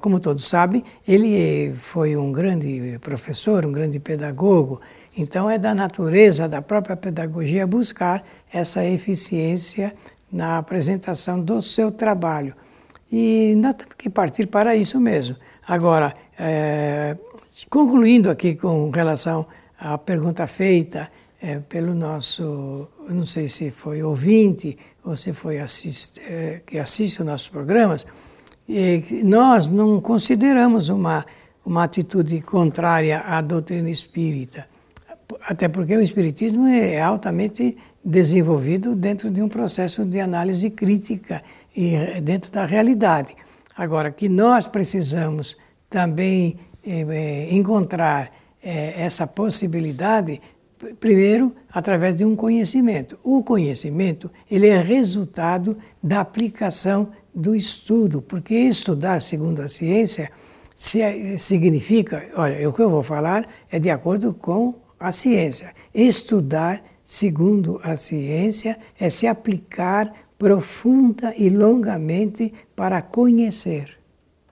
como 0.00 0.20
todos 0.20 0.46
sabem, 0.46 0.84
ele 1.08 1.72
foi 1.76 2.16
um 2.16 2.30
grande 2.30 2.98
professor, 3.00 3.64
um 3.64 3.72
grande 3.72 3.98
pedagogo, 3.98 4.80
então 5.16 5.50
é 5.50 5.58
da 5.58 5.74
natureza 5.74 6.48
da 6.48 6.60
própria 6.60 6.96
pedagogia 6.96 7.66
buscar 7.66 8.24
essa 8.52 8.84
eficiência 8.84 9.94
na 10.30 10.58
apresentação 10.58 11.40
do 11.40 11.62
seu 11.62 11.90
trabalho. 11.90 12.54
E 13.10 13.54
nós 13.56 13.74
temos 13.74 13.94
que 13.96 14.10
partir 14.10 14.46
para 14.46 14.76
isso 14.76 15.00
mesmo. 15.00 15.36
Agora, 15.66 16.14
é, 16.38 17.16
Concluindo 17.70 18.28
aqui 18.30 18.54
com 18.54 18.90
relação 18.90 19.46
à 19.78 19.96
pergunta 19.96 20.46
feita 20.46 21.10
é, 21.40 21.58
pelo 21.60 21.94
nosso, 21.94 22.86
não 23.08 23.24
sei 23.24 23.48
se 23.48 23.70
foi 23.70 24.02
ouvinte 24.02 24.76
ou 25.02 25.16
se 25.16 25.32
foi 25.32 25.58
assist, 25.58 26.20
é, 26.20 26.60
que 26.66 26.78
assiste 26.78 27.20
os 27.20 27.26
nossos 27.26 27.48
programas, 27.48 28.06
nós 29.24 29.68
não 29.68 30.00
consideramos 30.02 30.90
uma, 30.90 31.24
uma 31.64 31.84
atitude 31.84 32.42
contrária 32.42 33.20
à 33.20 33.40
doutrina 33.40 33.88
espírita, 33.88 34.68
até 35.42 35.68
porque 35.68 35.96
o 35.96 36.02
espiritismo 36.02 36.66
é 36.66 37.00
altamente 37.00 37.76
desenvolvido 38.04 38.94
dentro 38.94 39.30
de 39.30 39.42
um 39.42 39.48
processo 39.48 40.04
de 40.04 40.20
análise 40.20 40.70
crítica 40.70 41.42
e 41.76 42.20
dentro 42.20 42.50
da 42.52 42.64
realidade. 42.64 43.34
Agora, 43.76 44.10
que 44.10 44.28
nós 44.28 44.66
precisamos 44.66 45.56
também 45.90 46.58
eh, 46.84 47.04
eh, 47.08 47.54
encontrar 47.54 48.32
eh, 48.62 48.94
essa 48.96 49.26
possibilidade, 49.26 50.40
primeiro, 51.00 51.54
através 51.72 52.14
de 52.14 52.24
um 52.24 52.36
conhecimento. 52.36 53.18
O 53.22 53.42
conhecimento 53.42 54.30
ele 54.50 54.68
é 54.68 54.80
resultado 54.80 55.76
da 56.02 56.20
aplicação 56.20 57.10
do 57.34 57.54
estudo, 57.54 58.22
porque 58.22 58.54
estudar 58.54 59.20
segundo 59.20 59.60
a 59.60 59.68
ciência 59.68 60.30
significa, 61.38 62.26
olha, 62.34 62.68
o 62.68 62.72
que 62.72 62.82
eu 62.82 62.90
vou 62.90 63.02
falar 63.02 63.48
é 63.70 63.78
de 63.78 63.90
acordo 63.90 64.34
com 64.34 64.74
a 64.98 65.12
ciência. 65.12 65.72
Estudar 65.94 66.82
segundo 67.04 67.80
a 67.82 67.96
ciência 67.96 68.78
é 68.98 69.08
se 69.08 69.26
aplicar 69.26 70.12
profunda 70.38 71.34
e 71.36 71.48
longamente 71.48 72.52
para 72.74 73.00
conhecer. 73.00 73.96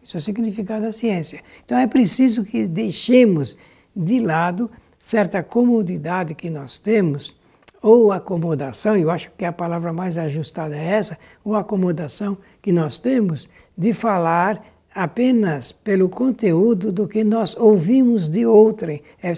Isso 0.02 0.16
é 0.16 0.18
o 0.18 0.20
significado 0.20 0.84
da 0.84 0.92
ciência. 0.92 1.40
Então 1.64 1.78
é 1.78 1.86
preciso 1.86 2.44
que 2.44 2.66
deixemos 2.66 3.56
de 3.94 4.20
lado 4.20 4.70
certa 4.98 5.42
comodidade 5.42 6.34
que 6.34 6.48
nós 6.48 6.78
temos, 6.78 7.36
ou 7.82 8.10
acomodação, 8.10 8.96
eu 8.96 9.10
acho 9.10 9.30
que 9.36 9.44
a 9.44 9.52
palavra 9.52 9.92
mais 9.92 10.16
ajustada 10.16 10.74
é 10.74 10.94
essa, 10.94 11.18
ou 11.44 11.54
acomodação 11.54 12.38
que 12.62 12.72
nós 12.72 12.98
temos 12.98 13.50
de 13.76 13.92
falar 13.92 14.64
apenas 14.94 15.72
pelo 15.72 16.08
conteúdo 16.08 16.92
do 16.92 17.08
que 17.08 17.24
nós 17.24 17.56
ouvimos 17.56 18.28
de 18.28 18.46
outrem. 18.46 19.02
É, 19.22 19.32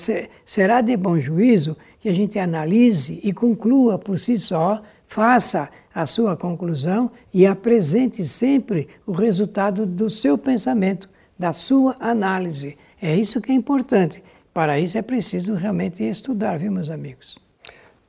será 0.44 0.80
de 0.80 0.96
bom 0.96 1.18
juízo 1.18 1.76
que 1.98 2.08
a 2.08 2.12
gente 2.12 2.38
analise 2.38 3.18
e 3.22 3.32
conclua 3.32 3.98
por 3.98 4.18
si 4.18 4.36
só, 4.36 4.82
faça 5.06 5.68
a 5.94 6.04
sua 6.04 6.36
conclusão 6.36 7.10
e 7.32 7.46
apresente 7.46 8.22
sempre 8.24 8.88
o 9.06 9.12
resultado 9.12 9.86
do 9.86 10.10
seu 10.10 10.36
pensamento, 10.36 11.08
da 11.38 11.52
sua 11.52 11.96
análise. 11.98 12.76
É 13.00 13.16
isso 13.16 13.40
que 13.40 13.50
é 13.50 13.54
importante. 13.54 14.22
Para 14.52 14.78
isso 14.78 14.98
é 14.98 15.02
preciso 15.02 15.54
realmente 15.54 16.02
estudar, 16.04 16.58
viu, 16.58 16.70
meus 16.70 16.90
amigos? 16.90 17.38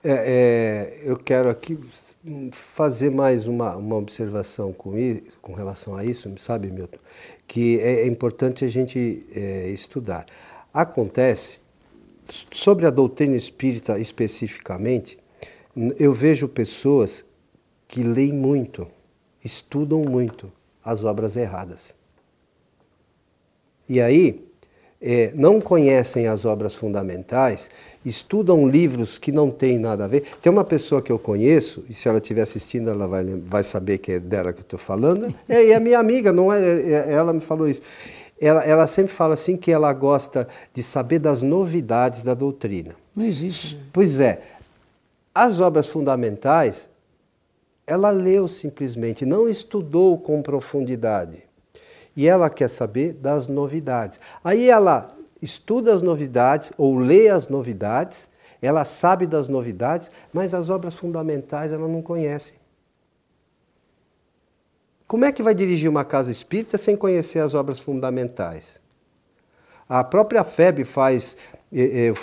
É, 0.04 1.02
é, 1.04 1.10
eu 1.10 1.18
quero 1.18 1.50
aqui 1.50 1.78
fazer 2.52 3.10
mais 3.10 3.48
uma, 3.48 3.76
uma 3.76 3.96
observação 3.96 4.72
com, 4.72 4.94
com 5.42 5.54
relação 5.54 5.96
a 5.96 6.06
isso, 6.06 6.32
sabe, 6.38 6.72
Milton? 6.72 7.00
Que 7.48 7.80
é, 7.80 8.02
é 8.02 8.08
importante 8.08 8.66
a 8.66 8.68
gente 8.68 9.26
é, 9.34 9.70
estudar. 9.70 10.26
Acontece, 10.74 11.60
sobre 12.52 12.86
a 12.86 12.90
doutrina 12.90 13.36
espírita 13.36 13.98
especificamente, 13.98 15.18
eu 15.98 16.14
vejo 16.14 16.48
pessoas 16.48 17.26
que 17.88 18.04
leem 18.04 18.34
muito, 18.34 18.88
estudam 19.44 20.04
muito 20.04 20.52
as 20.84 21.04
obras 21.04 21.36
erradas. 21.36 21.96
E 23.88 24.02
aí, 24.02 24.47
é, 25.02 25.32
não 25.36 25.62
conhecem 25.62 26.28
as 26.28 26.46
obras 26.46 26.74
fundamentais, 26.74 27.70
estudam 28.04 28.68
livros 28.68 29.18
que 29.18 29.32
não 29.32 29.52
têm 29.52 29.78
nada 29.78 30.06
a 30.06 30.08
ver. 30.08 30.24
Tem 30.42 30.52
uma 30.52 30.64
pessoa 30.64 31.02
que 31.02 31.12
eu 31.12 31.20
conheço, 31.20 31.84
e 31.90 31.94
se 31.94 32.08
ela 32.08 32.18
estiver 32.18 32.42
assistindo, 32.42 32.90
ela 32.90 33.08
vai, 33.08 33.24
vai 33.26 33.64
saber 33.64 34.00
que 34.00 34.14
é 34.14 34.20
dela 34.20 34.52
que 34.52 34.60
eu 34.60 34.64
estou 34.64 34.80
falando, 34.80 35.34
é, 35.48 35.70
é 35.70 35.80
minha 35.80 36.00
amiga, 36.00 36.34
não 36.34 36.52
é, 36.52 36.60
é, 36.60 36.92
é, 36.92 37.14
ela 37.14 37.34
me 37.34 37.42
falou 37.42 37.68
isso. 37.68 37.82
Ela, 38.40 38.64
ela 38.64 38.86
sempre 38.86 39.12
fala 39.12 39.34
assim 39.34 39.56
que 39.56 39.72
ela 39.72 39.92
gosta 39.94 40.48
de 40.74 40.84
saber 40.84 41.20
das 41.20 41.42
novidades 41.42 42.22
da 42.22 42.36
doutrina. 42.36 42.96
Não 43.16 43.26
existe. 43.26 43.76
Né? 43.76 43.82
Pois 43.92 44.20
é. 44.20 44.42
As 45.34 45.60
obras 45.60 45.88
fundamentais, 45.88 46.88
ela 47.86 48.12
leu 48.12 48.48
simplesmente, 48.48 49.26
não 49.26 49.50
estudou 49.50 50.20
com 50.20 50.42
profundidade 50.42 51.47
e 52.18 52.28
ela 52.28 52.50
quer 52.50 52.68
saber 52.68 53.14
das 53.14 53.46
novidades. 53.46 54.20
Aí 54.44 54.68
ela 54.68 55.14
estuda 55.40 55.94
as 55.94 56.02
novidades 56.02 56.74
ou 56.76 56.98
lê 56.98 57.30
as 57.30 57.48
novidades, 57.48 58.28
ela 58.60 58.84
sabe 58.84 59.28
das 59.28 59.48
novidades, 59.48 60.10
mas 60.34 60.56
as 60.56 60.72
obras 60.72 60.96
fundamentais 60.96 61.72
ela 61.72 61.88
não 61.88 62.02
conhece. 62.02 62.56
Como 65.06 65.26
é 65.26 65.32
que 65.32 65.44
vai 65.44 65.54
dirigir 65.54 65.88
uma 65.88 66.04
casa 66.04 66.32
espírita 66.32 66.76
sem 66.76 66.98
conhecer 66.98 67.40
as 67.40 67.54
obras 67.54 67.78
fundamentais? 67.78 68.82
A 69.88 70.04
própria 70.04 70.44
FEB 70.44 70.84
faz. 70.84 71.38
Eu 71.72 72.16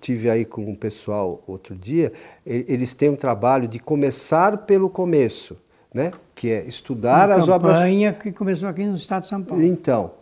tive 0.00 0.28
aí 0.28 0.44
com 0.44 0.72
o 0.72 0.76
pessoal 0.76 1.42
outro 1.46 1.76
dia, 1.76 2.12
eles 2.44 2.94
têm 2.94 3.10
um 3.10 3.16
trabalho 3.16 3.68
de 3.68 3.78
começar 3.78 4.56
pelo 4.64 4.88
começo 4.88 5.56
né? 5.96 6.12
que 6.34 6.50
é 6.50 6.62
estudar 6.66 7.26
Uma 7.30 7.36
as 7.36 7.48
obras. 7.48 7.78
campanha 7.78 8.12
que 8.12 8.30
começou 8.30 8.68
aqui 8.68 8.84
no 8.84 8.96
estado 8.96 9.22
de 9.22 9.28
São 9.28 9.42
Paulo. 9.42 9.62
Então, 9.64 10.12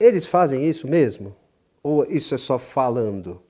eles 0.00 0.26
fazem 0.26 0.66
isso 0.66 0.88
mesmo? 0.88 1.36
Ou 1.82 2.06
isso 2.06 2.34
é 2.34 2.38
só 2.38 2.56
falando? 2.56 3.42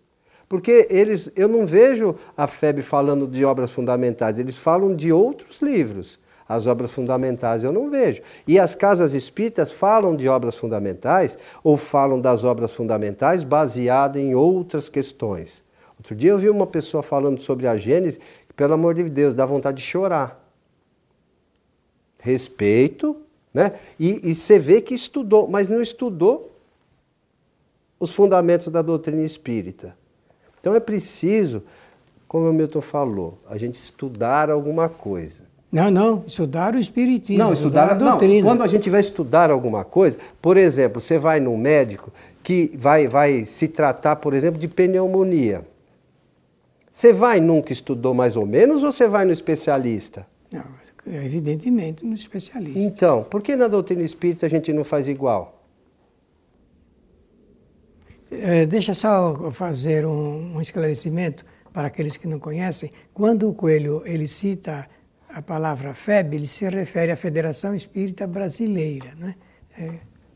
Porque 0.49 0.89
eles, 0.91 1.31
eu 1.37 1.47
não 1.49 1.65
vejo 1.65 2.17
a 2.37 2.49
FEB 2.49 2.83
falando 2.83 3.29
de 3.29 3.45
obras 3.45 3.71
fundamentais, 3.71 4.41
eles 4.41 4.59
falam 4.59 4.97
de 4.97 5.13
outros 5.13 5.63
livros. 5.63 6.19
As 6.47 6.67
obras 6.67 6.91
fundamentais 6.91 7.63
eu 7.63 7.73
não 7.73 7.89
vejo. 7.89 8.21
E 8.49 8.59
as 8.59 8.75
casas 8.75 9.15
espíritas 9.15 9.73
falam 9.73 10.17
de 10.17 10.29
obras 10.29 10.57
fundamentais 10.57 11.39
ou 11.63 11.77
falam 11.77 12.21
das 12.21 12.43
obras 12.43 12.75
fundamentais 12.75 13.45
baseado 13.45 14.17
em 14.17 14.35
outras 14.35 14.89
questões. 14.89 15.63
Outro 15.97 16.17
dia 16.17 16.33
eu 16.33 16.39
vi 16.39 16.51
uma 16.51 16.67
pessoa 16.67 17.03
falando 17.03 17.41
sobre 17.41 17.69
a 17.69 17.77
Gênesis, 17.77 18.19
que, 18.49 18.55
pelo 18.55 18.75
amor 18.75 18.93
de 18.95 19.05
Deus, 19.05 19.37
dá 19.37 19.47
vontade 19.47 19.77
de 19.77 19.85
chorar 19.85 20.44
respeito, 22.25 23.15
né? 23.53 23.73
E, 24.01 24.31
e 24.31 24.35
você 24.35 24.59
vê 24.59 24.81
que 24.81 24.95
estudou, 24.95 25.47
mas 25.47 25.69
não 25.69 25.83
estudou 25.83 26.51
os 28.01 28.15
fundamentos 28.15 28.69
da 28.69 28.81
doutrina 28.81 29.23
espírita. 29.23 29.95
Então 30.59 30.75
é 30.75 30.81
preciso, 30.81 31.63
como 32.27 32.49
o 32.49 32.53
Milton 32.53 32.81
falou, 32.81 33.39
a 33.47 33.59
gente 33.59 33.75
estudar 33.75 34.49
alguma 34.51 34.89
coisa. 34.89 35.43
Não, 35.71 35.91
não, 35.91 36.25
estudar 36.27 36.75
o 36.75 36.79
espiritismo. 36.79 37.43
Não, 37.43 37.53
estudar, 37.53 37.89
estudar 37.89 38.07
a 38.07 38.11
doutrina. 38.13 38.41
Não, 38.41 38.51
quando 38.51 38.63
a 38.63 38.67
gente 38.67 38.89
vai 38.89 39.01
estudar 39.01 39.51
alguma 39.51 39.85
coisa, 39.85 40.17
por 40.41 40.57
exemplo, 40.57 41.01
você 41.01 41.19
vai 41.19 41.41
num 41.41 41.59
médico 41.59 42.11
que 42.43 42.73
vai, 42.79 43.07
vai 43.07 43.45
se 43.45 43.69
tratar, 43.69 44.17
por 44.17 44.33
exemplo, 44.33 44.59
de 44.59 44.69
pneumonia. 44.69 45.67
Você 46.91 47.13
vai 47.13 47.39
nunca 47.39 47.73
estudou 47.73 48.15
mais 48.15 48.35
ou 48.35 48.47
menos 48.47 48.83
ou 48.83 48.91
você 48.91 49.07
vai 49.07 49.27
no 49.27 49.33
especialista? 49.33 50.27
Não, 50.51 50.65
evidentemente, 51.07 52.05
no 52.05 52.15
especialista. 52.15 52.79
Então, 52.79 53.25
por 53.25 53.43
que 53.43 53.57
na 53.57 53.69
doutrina 53.69 54.03
espírita 54.03 54.47
a 54.47 54.49
gente 54.49 54.73
não 54.73 54.85
faz 54.85 55.09
igual? 55.09 55.63
É, 58.31 58.67
deixa 58.67 58.95
só 58.95 59.51
fazer 59.51 60.05
um, 60.07 60.57
um, 60.57 60.61
esclarecimento 60.61 61.45
para 61.73 61.87
aqueles 61.89 62.17
que 62.17 62.27
não 62.27 62.39
conhecem. 62.39 62.91
Quando 63.13 63.49
o 63.49 63.55
Coelho 63.55 64.03
ele 64.05 64.27
cita 64.27 64.89
a 65.29 65.43
palavra 65.43 65.95
FEB, 65.95 66.35
ele 66.37 66.47
se 66.47 66.69
refere 66.69 67.13
à 67.13 67.17
Federação 67.17 67.75
Espírita 67.75 68.27
Brasileira. 68.27 69.15
Né? 69.17 69.35
É, 69.79 69.91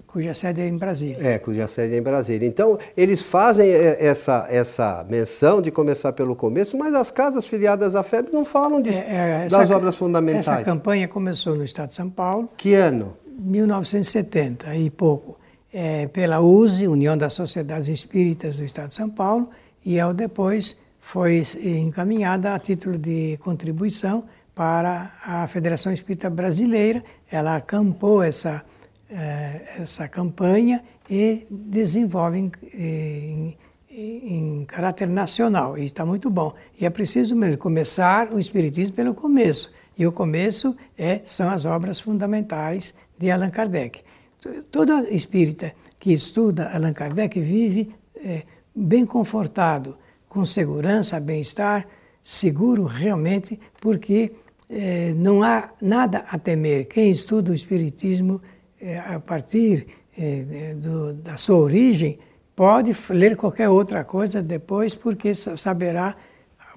cuja 0.09 0.33
sede 0.35 0.62
é 0.62 0.66
em 0.66 0.77
Brasília. 0.77 1.18
É, 1.21 1.38
cuja 1.38 1.68
sede 1.68 1.94
é 1.94 1.99
em 1.99 2.03
Brasília. 2.03 2.49
Então, 2.49 2.79
eles 2.97 3.23
fazem 3.23 3.68
é, 3.68 4.05
essa, 4.05 4.47
essa 4.51 5.07
menção 5.09 5.61
de 5.61 5.71
começar 5.71 6.12
pelo 6.12 6.35
começo, 6.35 6.77
mas 6.77 6.94
as 6.94 7.11
casas 7.11 7.47
filiadas 7.47 7.94
à 7.94 8.03
FEB 8.03 8.31
não 8.33 8.44
falam 8.44 8.81
de, 8.81 8.90
é, 8.90 9.44
é, 9.44 9.49
das 9.49 9.71
obras 9.71 9.97
fundamentais. 9.97 10.61
Essa 10.61 10.64
campanha 10.64 11.07
começou 11.07 11.55
no 11.55 11.62
estado 11.62 11.90
de 11.90 11.94
São 11.94 12.09
Paulo. 12.09 12.49
Que 12.57 12.75
ano? 12.75 13.14
1970 13.38 14.75
e 14.75 14.90
pouco. 14.90 15.38
É, 15.73 16.09
pela 16.09 16.40
USE, 16.40 16.88
União 16.88 17.16
das 17.16 17.35
Sociedades 17.35 17.88
Espíritas 17.88 18.57
do 18.57 18.64
Estado 18.64 18.88
de 18.88 18.94
São 18.94 19.11
Paulo, 19.11 19.51
e 19.85 20.01
ao 20.01 20.14
depois 20.14 20.77
foi 20.99 21.42
encaminhada 21.62 22.55
a 22.55 22.59
título 22.59 22.99
de 22.99 23.38
contribuição 23.42 24.25
para 24.55 25.12
a 25.23 25.47
Federação 25.47 25.92
Espírita 25.92 26.31
Brasileira. 26.31 27.05
Ela 27.31 27.57
acampou 27.57 28.23
essa 28.23 28.64
eh, 29.11 29.62
essa 29.79 30.07
campanha 30.07 30.83
e 31.09 31.47
desenvolve 31.51 32.38
em, 32.38 32.53
em, 32.75 33.57
em, 33.90 34.64
caráter 34.66 35.09
nacional. 35.09 35.79
E 35.79 35.85
está 35.85 36.05
muito 36.05 36.29
bom. 36.29 36.55
E 36.79 36.85
é 36.85 36.90
preciso 36.90 37.35
mesmo 37.35 37.57
começar 37.57 38.33
o 38.33 38.38
Espiritismo 38.38 38.94
pelo 38.94 39.14
começo. 39.14 39.73
E 39.97 40.07
o 40.07 40.12
começo 40.12 40.77
é, 40.97 41.23
são 41.25 41.49
as 41.49 41.64
obras 41.64 41.99
fundamentais 41.99 42.94
de 43.18 43.31
Allan 43.31 43.51
Kardec. 43.51 44.03
Todo 44.71 44.92
espírita 45.09 45.73
que 45.99 46.12
estuda 46.12 46.71
Allan 46.73 46.92
Kardec 46.92 47.40
vive 47.40 47.92
é, 48.14 48.42
bem 48.75 49.05
confortado, 49.05 49.97
com 50.29 50.44
segurança, 50.47 51.18
bem-estar, 51.18 51.88
seguro 52.23 52.85
realmente, 52.85 53.59
porque 53.81 54.33
é, 54.68 55.12
não 55.14 55.42
há 55.42 55.71
nada 55.81 56.25
a 56.31 56.38
temer. 56.38 56.87
Quem 56.87 57.11
estuda 57.11 57.51
o 57.51 57.55
Espiritismo 57.55 58.40
é, 58.81 58.99
a 58.99 59.21
partir 59.21 59.87
é, 60.17 60.75
do, 60.75 61.12
da 61.14 61.37
sua 61.37 61.57
origem, 61.57 62.19
pode 62.55 62.97
ler 63.11 63.37
qualquer 63.37 63.69
outra 63.69 64.05
coisa 64.05 64.43
depois, 64.43 64.95
porque 64.95 65.33
saberá 65.35 66.17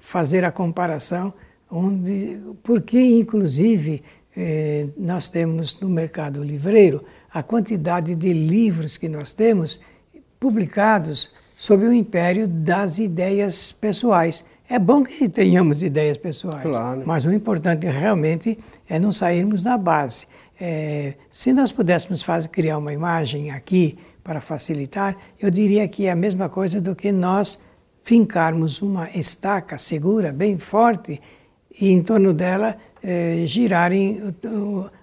fazer 0.00 0.44
a 0.44 0.52
comparação, 0.52 1.32
onde, 1.70 2.40
porque 2.62 3.00
inclusive 3.00 4.02
é, 4.36 4.86
nós 4.96 5.28
temos 5.28 5.78
no 5.80 5.88
mercado 5.88 6.42
livreiro 6.42 7.04
a 7.32 7.42
quantidade 7.42 8.14
de 8.14 8.32
livros 8.32 8.96
que 8.96 9.08
nós 9.08 9.32
temos 9.32 9.80
publicados 10.38 11.32
sob 11.56 11.86
o 11.86 11.92
império 11.92 12.46
das 12.48 12.98
ideias 12.98 13.72
pessoais. 13.72 14.44
É 14.68 14.78
bom 14.78 15.02
que 15.02 15.28
tenhamos 15.28 15.82
ideias 15.82 16.16
pessoais, 16.16 16.62
claro. 16.62 17.02
mas 17.04 17.24
o 17.24 17.32
importante 17.32 17.86
realmente 17.86 18.58
é 18.88 18.98
não 18.98 19.12
sairmos 19.12 19.62
da 19.62 19.76
base. 19.76 20.26
É, 20.60 21.14
se 21.30 21.52
nós 21.52 21.72
pudéssemos 21.72 22.22
fazer, 22.22 22.48
criar 22.48 22.78
uma 22.78 22.92
imagem 22.92 23.50
aqui 23.50 23.98
para 24.22 24.40
facilitar, 24.40 25.16
eu 25.40 25.50
diria 25.50 25.88
que 25.88 26.06
é 26.06 26.12
a 26.12 26.16
mesma 26.16 26.48
coisa 26.48 26.80
do 26.80 26.94
que 26.94 27.10
nós 27.10 27.58
fincarmos 28.04 28.80
uma 28.82 29.10
estaca 29.10 29.78
segura, 29.78 30.32
bem 30.32 30.58
forte, 30.58 31.20
e 31.80 31.90
em 31.90 32.02
torno 32.02 32.32
dela 32.32 32.76
é, 33.02 33.42
girarem 33.46 34.34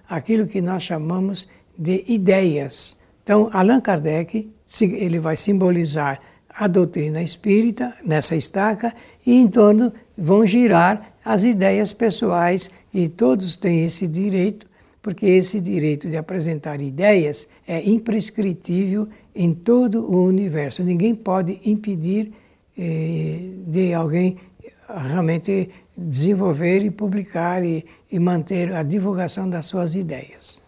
aquilo 0.08 0.46
que 0.46 0.60
nós 0.60 0.82
chamamos 0.82 1.48
de 1.76 2.04
ideias. 2.08 2.98
Então, 3.22 3.50
Allan 3.52 3.80
Kardec 3.80 4.50
ele 4.80 5.18
vai 5.18 5.36
simbolizar 5.36 6.20
a 6.48 6.66
doutrina 6.66 7.22
espírita 7.22 7.94
nessa 8.04 8.36
estaca 8.36 8.94
e 9.26 9.34
em 9.34 9.48
torno 9.48 9.92
vão 10.16 10.46
girar 10.46 11.14
as 11.24 11.44
ideias 11.44 11.92
pessoais 11.92 12.70
e 12.92 13.08
todos 13.08 13.56
têm 13.56 13.84
esse 13.84 14.06
direito 14.06 14.66
porque 15.02 15.26
esse 15.26 15.60
direito 15.60 16.08
de 16.08 16.16
apresentar 16.16 16.80
ideias 16.80 17.48
é 17.66 17.82
imprescritível 17.88 19.08
em 19.34 19.54
todo 19.54 20.04
o 20.04 20.24
universo. 20.24 20.82
Ninguém 20.82 21.14
pode 21.14 21.60
impedir 21.64 22.32
eh, 22.78 23.50
de 23.66 23.94
alguém 23.94 24.38
realmente 24.88 25.70
desenvolver 25.96 26.82
e 26.84 26.90
publicar 26.90 27.64
e, 27.64 27.84
e 28.10 28.18
manter 28.18 28.72
a 28.72 28.82
divulgação 28.82 29.48
das 29.48 29.66
suas 29.66 29.94
ideias. 29.94 30.58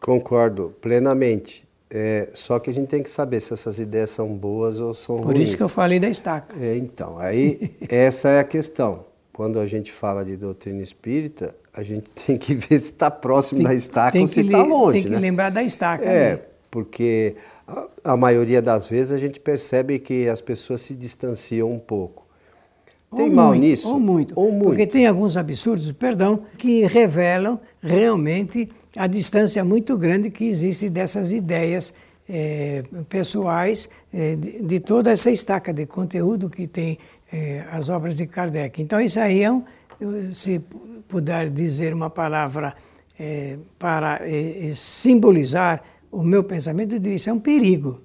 Concordo 0.00 0.74
plenamente. 0.80 1.66
É, 1.88 2.30
só 2.34 2.58
que 2.58 2.68
a 2.68 2.72
gente 2.72 2.88
tem 2.88 3.02
que 3.02 3.10
saber 3.10 3.38
se 3.40 3.52
essas 3.52 3.78
ideias 3.78 4.10
são 4.10 4.36
boas 4.36 4.80
ou 4.80 4.92
são 4.92 5.16
Por 5.16 5.26
ruins. 5.26 5.34
Por 5.34 5.42
isso 5.42 5.56
que 5.56 5.62
eu 5.62 5.68
falei 5.68 6.00
da 6.00 6.08
estaca. 6.08 6.54
É, 6.60 6.76
então, 6.76 7.18
aí 7.18 7.76
essa 7.88 8.28
é 8.28 8.40
a 8.40 8.44
questão. 8.44 9.04
Quando 9.32 9.60
a 9.60 9.66
gente 9.66 9.92
fala 9.92 10.24
de 10.24 10.36
doutrina 10.36 10.82
espírita, 10.82 11.54
a 11.76 11.82
gente 11.82 12.10
tem 12.26 12.36
que 12.36 12.54
ver 12.54 12.78
se 12.80 12.92
está 12.92 13.10
próximo 13.10 13.58
tem, 13.58 13.68
da 13.68 13.74
estaca 13.74 14.18
ou 14.18 14.26
se 14.26 14.40
está 14.40 14.62
longe. 14.62 15.02
Tem 15.02 15.02
que 15.02 15.10
né? 15.10 15.18
lembrar 15.18 15.50
da 15.50 15.62
estaca. 15.62 16.04
É, 16.04 16.30
né? 16.30 16.40
porque 16.70 17.36
a, 17.68 17.88
a, 18.04 18.16
maioria 18.16 18.62
das 18.62 18.88
vezes 18.88 19.12
a 19.12 19.18
gente 19.18 19.38
percebe 19.38 19.98
que 19.98 20.26
as 20.28 20.40
pessoas 20.40 20.80
se 20.80 20.94
distanciam 20.94 21.70
um 21.70 21.78
pouco. 21.78 22.24
Tem 23.14 23.28
ou 23.28 23.34
mal 23.34 23.48
muito, 23.48 23.60
nisso? 23.60 23.88
Ou 23.88 24.00
muito. 24.00 24.34
Ou 24.36 24.50
muito. 24.50 24.68
Porque 24.68 24.86
tem 24.86 25.06
alguns 25.06 25.36
absurdos, 25.36 25.92
perdão, 25.92 26.40
que 26.58 26.84
revelam 26.86 27.60
realmente 27.80 28.68
a 28.96 29.06
distância 29.06 29.64
muito 29.64 29.96
grande 29.96 30.30
que 30.30 30.44
existe 30.44 30.88
dessas 30.88 31.30
ideias 31.30 31.94
é, 32.28 32.82
pessoais 33.08 33.88
é, 34.12 34.34
de, 34.34 34.62
de, 34.62 34.80
toda 34.80 35.12
essa 35.12 35.30
estaca 35.30 35.72
de 35.72 35.86
conteúdo 35.86 36.50
que 36.50 36.66
tem 36.66 36.98
é, 37.32 37.64
as 37.70 37.88
obras 37.88 38.16
de 38.16 38.26
Kardec. 38.26 38.82
Então 38.82 39.00
isso 39.00 39.20
aí 39.20 39.42
é 39.42 39.52
um, 39.52 39.62
se 40.32 40.60
puder 41.08 41.50
dizer 41.50 41.94
uma 41.94 42.10
palavra 42.10 42.74
para 43.78 44.20
simbolizar 44.74 45.82
o 46.10 46.22
meu 46.22 46.44
pensamento, 46.44 46.94
eu 46.94 46.98
diria 46.98 47.16
isso 47.16 47.30
é 47.30 47.32
um 47.32 47.40
perigo. 47.40 48.00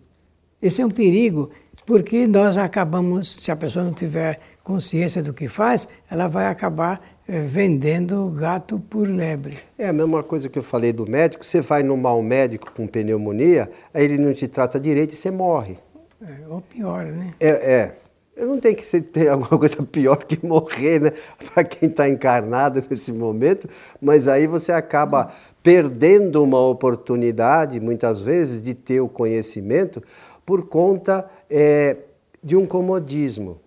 Esse 0.62 0.82
é 0.82 0.86
um 0.86 0.90
perigo 0.90 1.50
porque 1.86 2.28
nós 2.28 2.58
acabamos, 2.58 3.38
se 3.42 3.52
a 3.52 3.56
pessoa 3.56 3.84
não 3.84 3.94
tiver 3.94 4.40
consciência 4.64 5.22
do 5.24 5.34
que 5.34 5.48
faz, 5.48 5.88
ela 6.10 6.28
vai 6.28 6.46
acabar 6.46 7.02
é, 7.28 7.42
vendendo 7.42 8.30
gato 8.32 8.80
por 8.80 9.08
lebre. 9.08 9.58
É 9.78 9.88
a 9.88 9.94
mesma 9.94 10.22
coisa 10.22 10.50
que 10.50 10.60
eu 10.60 10.64
falei 10.64 10.94
do 10.94 11.10
médico. 11.10 11.46
Você 11.46 11.62
vai 11.62 11.84
no 11.84 11.98
mal 11.98 12.22
médico 12.22 12.72
com 12.76 12.86
pneumonia, 12.88 13.72
aí 13.94 14.06
ele 14.06 14.18
não 14.18 14.34
te 14.34 14.48
trata 14.48 14.80
direito 14.80 15.14
e 15.14 15.16
você 15.16 15.32
morre. 15.32 15.78
É, 16.22 16.48
ou 16.48 16.62
pior, 16.62 17.06
né? 17.06 17.34
É, 17.40 17.50
é. 17.50 17.96
Não 18.36 18.60
tem 18.60 18.74
que 18.74 18.86
ser, 18.86 19.02
ter 19.02 19.28
alguma 19.28 19.60
coisa 19.60 19.84
pior 19.84 20.24
que 20.24 20.46
morrer, 20.46 21.00
né? 21.00 21.12
Para 21.54 21.64
quem 21.64 21.90
está 21.90 22.08
encarnado 22.08 22.82
nesse 22.90 23.12
momento, 23.12 23.68
mas 24.02 24.28
aí 24.28 24.48
você 24.48 24.72
acaba 24.72 25.32
perdendo 25.62 26.42
uma 26.42 26.60
oportunidade, 26.60 27.80
muitas 27.80 28.22
vezes, 28.22 28.62
de 28.62 28.74
ter 28.74 29.02
o 29.02 29.10
conhecimento 29.10 30.02
por 30.46 30.68
conta 30.68 31.30
é, 31.50 31.98
de 32.44 32.56
um 32.56 32.66
comodismo. 32.66 33.60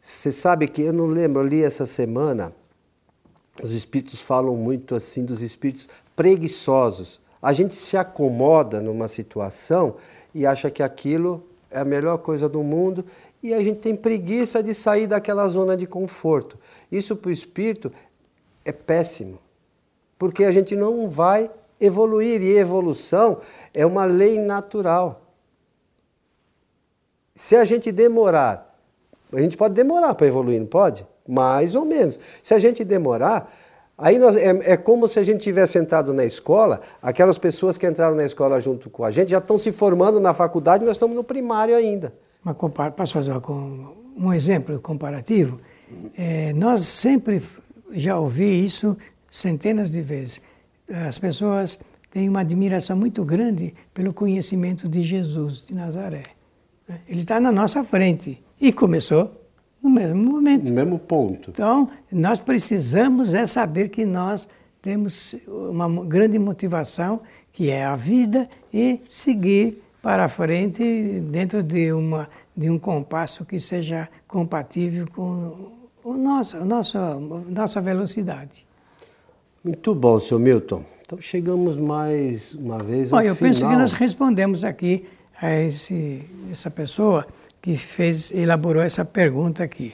Você 0.00 0.32
sabe 0.32 0.68
que 0.68 0.82
eu 0.82 0.92
não 0.92 1.06
lembro, 1.06 1.42
eu 1.42 1.46
li 1.46 1.62
essa 1.62 1.86
semana, 1.86 2.52
os 3.62 3.72
espíritos 3.72 4.22
falam 4.22 4.56
muito 4.56 4.94
assim 4.94 5.24
dos 5.24 5.42
espíritos 5.42 5.88
preguiçosos. 6.14 7.20
A 7.40 7.52
gente 7.52 7.74
se 7.74 7.96
acomoda 7.96 8.80
numa 8.80 9.06
situação 9.06 9.96
e 10.34 10.44
acha 10.44 10.70
que 10.70 10.82
aquilo 10.82 11.44
é 11.70 11.78
a 11.78 11.84
melhor 11.84 12.18
coisa 12.18 12.48
do 12.48 12.62
mundo 12.62 13.04
e 13.42 13.54
a 13.54 13.62
gente 13.62 13.80
tem 13.80 13.94
preguiça 13.94 14.62
de 14.62 14.74
sair 14.74 15.06
daquela 15.06 15.46
zona 15.48 15.76
de 15.76 15.86
conforto. 15.86 16.58
Isso 16.90 17.16
para 17.16 17.28
o 17.28 17.32
espírito 17.32 17.92
é 18.64 18.72
péssimo, 18.72 19.38
porque 20.18 20.44
a 20.44 20.52
gente 20.52 20.74
não 20.74 21.08
vai 21.08 21.50
evoluir 21.80 22.42
e 22.42 22.56
evolução 22.56 23.40
é 23.72 23.86
uma 23.86 24.04
lei 24.04 24.38
natural. 24.38 25.22
Se 27.34 27.54
a 27.54 27.64
gente 27.64 27.92
demorar, 27.92 28.76
a 29.32 29.40
gente 29.40 29.56
pode 29.56 29.74
demorar 29.74 30.14
para 30.14 30.26
evoluir, 30.26 30.58
não 30.58 30.66
pode? 30.66 31.06
Mais 31.26 31.74
ou 31.74 31.84
menos. 31.84 32.18
Se 32.42 32.54
a 32.54 32.58
gente 32.58 32.82
demorar, 32.82 33.54
aí 33.98 34.18
nós, 34.18 34.36
é, 34.36 34.72
é, 34.72 34.76
como 34.76 35.06
se 35.06 35.18
a 35.18 35.22
gente 35.22 35.40
tivesse 35.40 35.76
entrado 35.76 36.14
na 36.14 36.24
escola, 36.24 36.80
aquelas 37.02 37.36
pessoas 37.36 37.76
que 37.76 37.86
entraram 37.86 38.16
na 38.16 38.24
escola 38.24 38.60
junto 38.60 38.88
com 38.88 39.04
a 39.04 39.10
gente 39.10 39.30
já 39.30 39.38
estão 39.38 39.58
se 39.58 39.72
formando 39.72 40.20
na 40.20 40.32
faculdade 40.32 40.84
nós 40.84 40.92
estamos 40.92 41.14
no 41.14 41.24
primário 41.24 41.76
ainda. 41.76 42.14
Uma 42.44 42.54
posso 42.54 43.12
fazer 43.12 43.32
um 44.16 44.32
exemplo 44.32 44.80
comparativo? 44.80 45.58
É, 46.16 46.52
nós 46.52 46.86
sempre 46.86 47.42
já 47.92 48.18
ouvi 48.18 48.64
isso 48.64 48.96
centenas 49.30 49.90
de 49.90 50.00
vezes. 50.00 50.40
As 51.06 51.18
pessoas 51.18 51.78
têm 52.10 52.28
uma 52.28 52.40
admiração 52.40 52.96
muito 52.96 53.24
grande 53.24 53.74
pelo 53.92 54.14
conhecimento 54.14 54.88
de 54.88 55.02
Jesus 55.02 55.64
de 55.66 55.74
Nazaré. 55.74 56.22
Ele 57.06 57.20
está 57.20 57.38
na 57.38 57.52
nossa 57.52 57.84
frente 57.84 58.42
e 58.60 58.72
começou 58.72 59.37
no 59.82 59.90
mesmo 59.90 60.32
momento. 60.32 60.64
No 60.64 60.72
mesmo 60.72 60.98
ponto. 60.98 61.50
Então, 61.50 61.90
nós 62.10 62.40
precisamos 62.40 63.34
é 63.34 63.46
saber 63.46 63.88
que 63.88 64.04
nós 64.04 64.48
temos 64.82 65.36
uma 65.46 65.88
grande 66.04 66.38
motivação, 66.38 67.20
que 67.52 67.70
é 67.70 67.84
a 67.84 67.96
vida, 67.96 68.48
e 68.72 69.00
seguir 69.08 69.82
para 70.02 70.28
frente 70.28 70.82
dentro 71.30 71.62
de, 71.62 71.92
uma, 71.92 72.28
de 72.56 72.70
um 72.70 72.78
compasso 72.78 73.44
que 73.44 73.58
seja 73.58 74.08
compatível 74.26 75.06
com 75.14 75.72
o 76.04 76.14
nosso, 76.14 76.56
a 76.56 76.64
nossa, 76.64 77.14
nossa 77.14 77.80
velocidade. 77.80 78.64
Muito 79.62 79.94
bom, 79.94 80.18
senhor 80.18 80.40
Milton. 80.40 80.84
Então 81.04 81.20
chegamos 81.20 81.76
mais 81.76 82.54
uma 82.54 82.82
vez 82.82 83.12
ao 83.12 83.18
Bom, 83.18 83.26
eu 83.26 83.34
final. 83.34 83.50
penso 83.50 83.68
que 83.68 83.76
nós 83.76 83.92
respondemos 83.92 84.64
aqui 84.64 85.06
a 85.40 85.54
esse, 85.60 86.22
essa 86.50 86.70
pessoa 86.70 87.26
que 87.68 87.76
fez, 87.76 88.32
elaborou 88.32 88.82
essa 88.82 89.04
pergunta 89.04 89.62
aqui. 89.62 89.92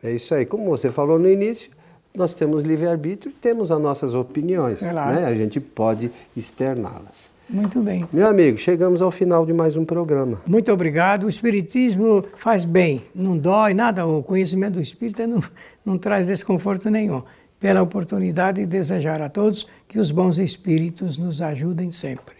É 0.00 0.12
isso 0.12 0.32
aí. 0.32 0.46
Como 0.46 0.66
você 0.66 0.92
falou 0.92 1.18
no 1.18 1.28
início, 1.28 1.68
nós 2.14 2.34
temos 2.34 2.62
livre-arbítrio 2.62 3.32
e 3.32 3.34
temos 3.34 3.72
as 3.72 3.80
nossas 3.80 4.14
opiniões. 4.14 4.78
Claro. 4.78 5.16
Né? 5.16 5.26
A 5.26 5.34
gente 5.34 5.58
pode 5.58 6.12
externá-las. 6.36 7.34
Muito 7.48 7.80
bem. 7.82 8.06
Meu 8.12 8.28
amigo, 8.28 8.56
chegamos 8.58 9.02
ao 9.02 9.10
final 9.10 9.44
de 9.44 9.52
mais 9.52 9.74
um 9.74 9.84
programa. 9.84 10.40
Muito 10.46 10.70
obrigado. 10.70 11.24
O 11.24 11.28
Espiritismo 11.28 12.24
faz 12.36 12.64
bem, 12.64 13.02
não 13.12 13.36
dói 13.36 13.74
nada. 13.74 14.06
O 14.06 14.22
conhecimento 14.22 14.74
do 14.74 14.80
Espírito 14.80 15.26
não, 15.26 15.42
não 15.84 15.98
traz 15.98 16.28
desconforto 16.28 16.88
nenhum. 16.90 17.24
Pela 17.58 17.82
oportunidade 17.82 18.60
de 18.60 18.66
desejar 18.66 19.20
a 19.20 19.28
todos 19.28 19.66
que 19.88 19.98
os 19.98 20.12
bons 20.12 20.38
Espíritos 20.38 21.18
nos 21.18 21.42
ajudem 21.42 21.90
sempre. 21.90 22.39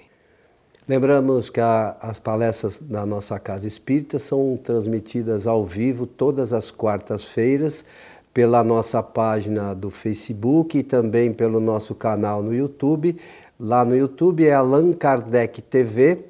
Lembramos 0.91 1.51
que 1.51 1.61
a, 1.61 1.97
as 2.01 2.19
palestras 2.19 2.81
da 2.81 3.07
nossa 3.07 3.39
Casa 3.39 3.69
Espírita 3.69 4.19
são 4.19 4.59
transmitidas 4.61 5.47
ao 5.47 5.65
vivo 5.65 6.05
todas 6.05 6.53
as 6.53 6.73
quartas-feiras 6.73 7.85
pela 8.35 8.65
nossa 8.65 9.01
página 9.01 9.73
do 9.73 9.89
Facebook 9.89 10.77
e 10.77 10.83
também 10.83 11.33
pelo 11.33 11.61
nosso 11.61 11.95
canal 11.95 12.43
no 12.43 12.53
YouTube. 12.53 13.17
Lá 13.57 13.85
no 13.85 13.97
YouTube 13.97 14.45
é 14.45 14.53
Allan 14.53 14.93
Kardec 14.93 15.63
TV 15.63 16.25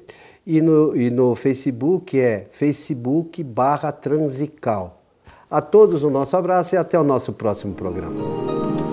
e 0.45 0.61
no, 0.61 0.95
e 0.95 1.09
no 1.09 1.35
Facebook 1.35 2.19
é 2.19 2.45
Facebook 2.51 3.43
barra 3.43 3.91
Transical. 3.91 5.01
A 5.49 5.59
todos 5.59 6.03
o 6.03 6.11
nosso 6.11 6.37
abraço 6.37 6.75
e 6.75 6.77
até 6.77 6.99
o 6.99 7.03
nosso 7.03 7.33
próximo 7.33 7.73
programa. 7.73 8.90